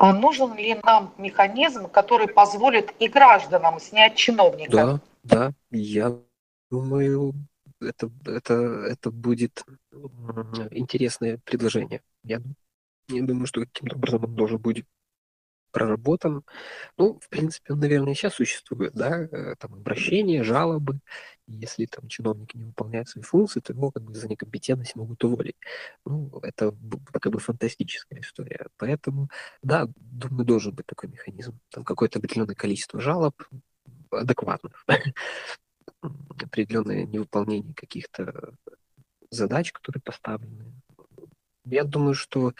А 0.00 0.12
нужен 0.12 0.54
ли 0.56 0.78
нам 0.84 1.12
механизм, 1.18 1.88
который 1.88 2.28
позволит 2.28 2.94
и 3.00 3.08
гражданам 3.08 3.80
снять 3.80 4.14
чиновника? 4.14 4.70
Да, 4.70 5.00
да, 5.24 5.52
я 5.72 6.16
думаю, 6.70 7.34
это, 7.80 8.08
это, 8.24 8.54
это 8.54 9.10
будет 9.10 9.64
интересное 10.70 11.40
предложение. 11.44 12.00
Я, 12.22 12.40
я 13.08 13.22
думаю, 13.24 13.46
что 13.46 13.62
каким-то 13.62 13.96
образом 13.96 14.24
он 14.24 14.36
должен 14.36 14.58
будет 14.58 14.86
проработан. 15.70 16.42
Ну, 16.96 17.18
в 17.20 17.28
принципе, 17.28 17.72
он, 17.72 17.80
наверное, 17.80 18.14
сейчас 18.14 18.34
существует, 18.34 18.94
да, 18.94 19.20
э, 19.20 19.54
там 19.58 19.74
обращения, 19.74 20.42
жалобы. 20.42 21.00
Если 21.46 21.86
там 21.86 22.08
чиновники 22.08 22.56
не 22.56 22.64
выполняют 22.66 23.08
свои 23.08 23.22
функции, 23.24 23.60
то 23.60 23.72
его 23.72 23.90
как 23.90 24.02
бы 24.02 24.14
за 24.14 24.28
некомпетентность 24.28 24.96
могут 24.96 25.22
уволить. 25.24 25.56
Ну, 26.04 26.30
это 26.42 26.74
как 27.12 27.32
бы 27.32 27.38
фантастическая 27.38 28.20
история. 28.20 28.66
Поэтому, 28.76 29.28
да, 29.62 29.86
думаю, 29.96 30.44
должен 30.44 30.74
быть 30.74 30.86
такой 30.86 31.08
механизм. 31.08 31.58
Там 31.70 31.84
какое-то 31.84 32.18
определенное 32.18 32.54
количество 32.54 33.00
жалоб 33.00 33.34
адекватных, 34.10 34.84
определенное 36.02 37.04
невыполнение 37.04 37.74
каких-то 37.74 38.54
задач, 39.30 39.72
которые 39.72 40.02
поставлены. 40.02 40.72
Я 41.64 41.84
думаю, 41.84 42.14
что 42.14 42.54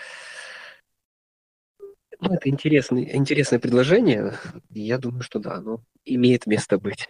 ну, 2.21 2.35
это 2.35 2.49
интересный, 2.49 3.15
интересное 3.17 3.59
предложение. 3.59 4.35
Я 4.71 4.99
думаю, 4.99 5.23
что 5.23 5.39
да, 5.39 5.55
оно 5.55 5.81
имеет 6.05 6.47
место 6.47 6.79
быть. 6.79 7.09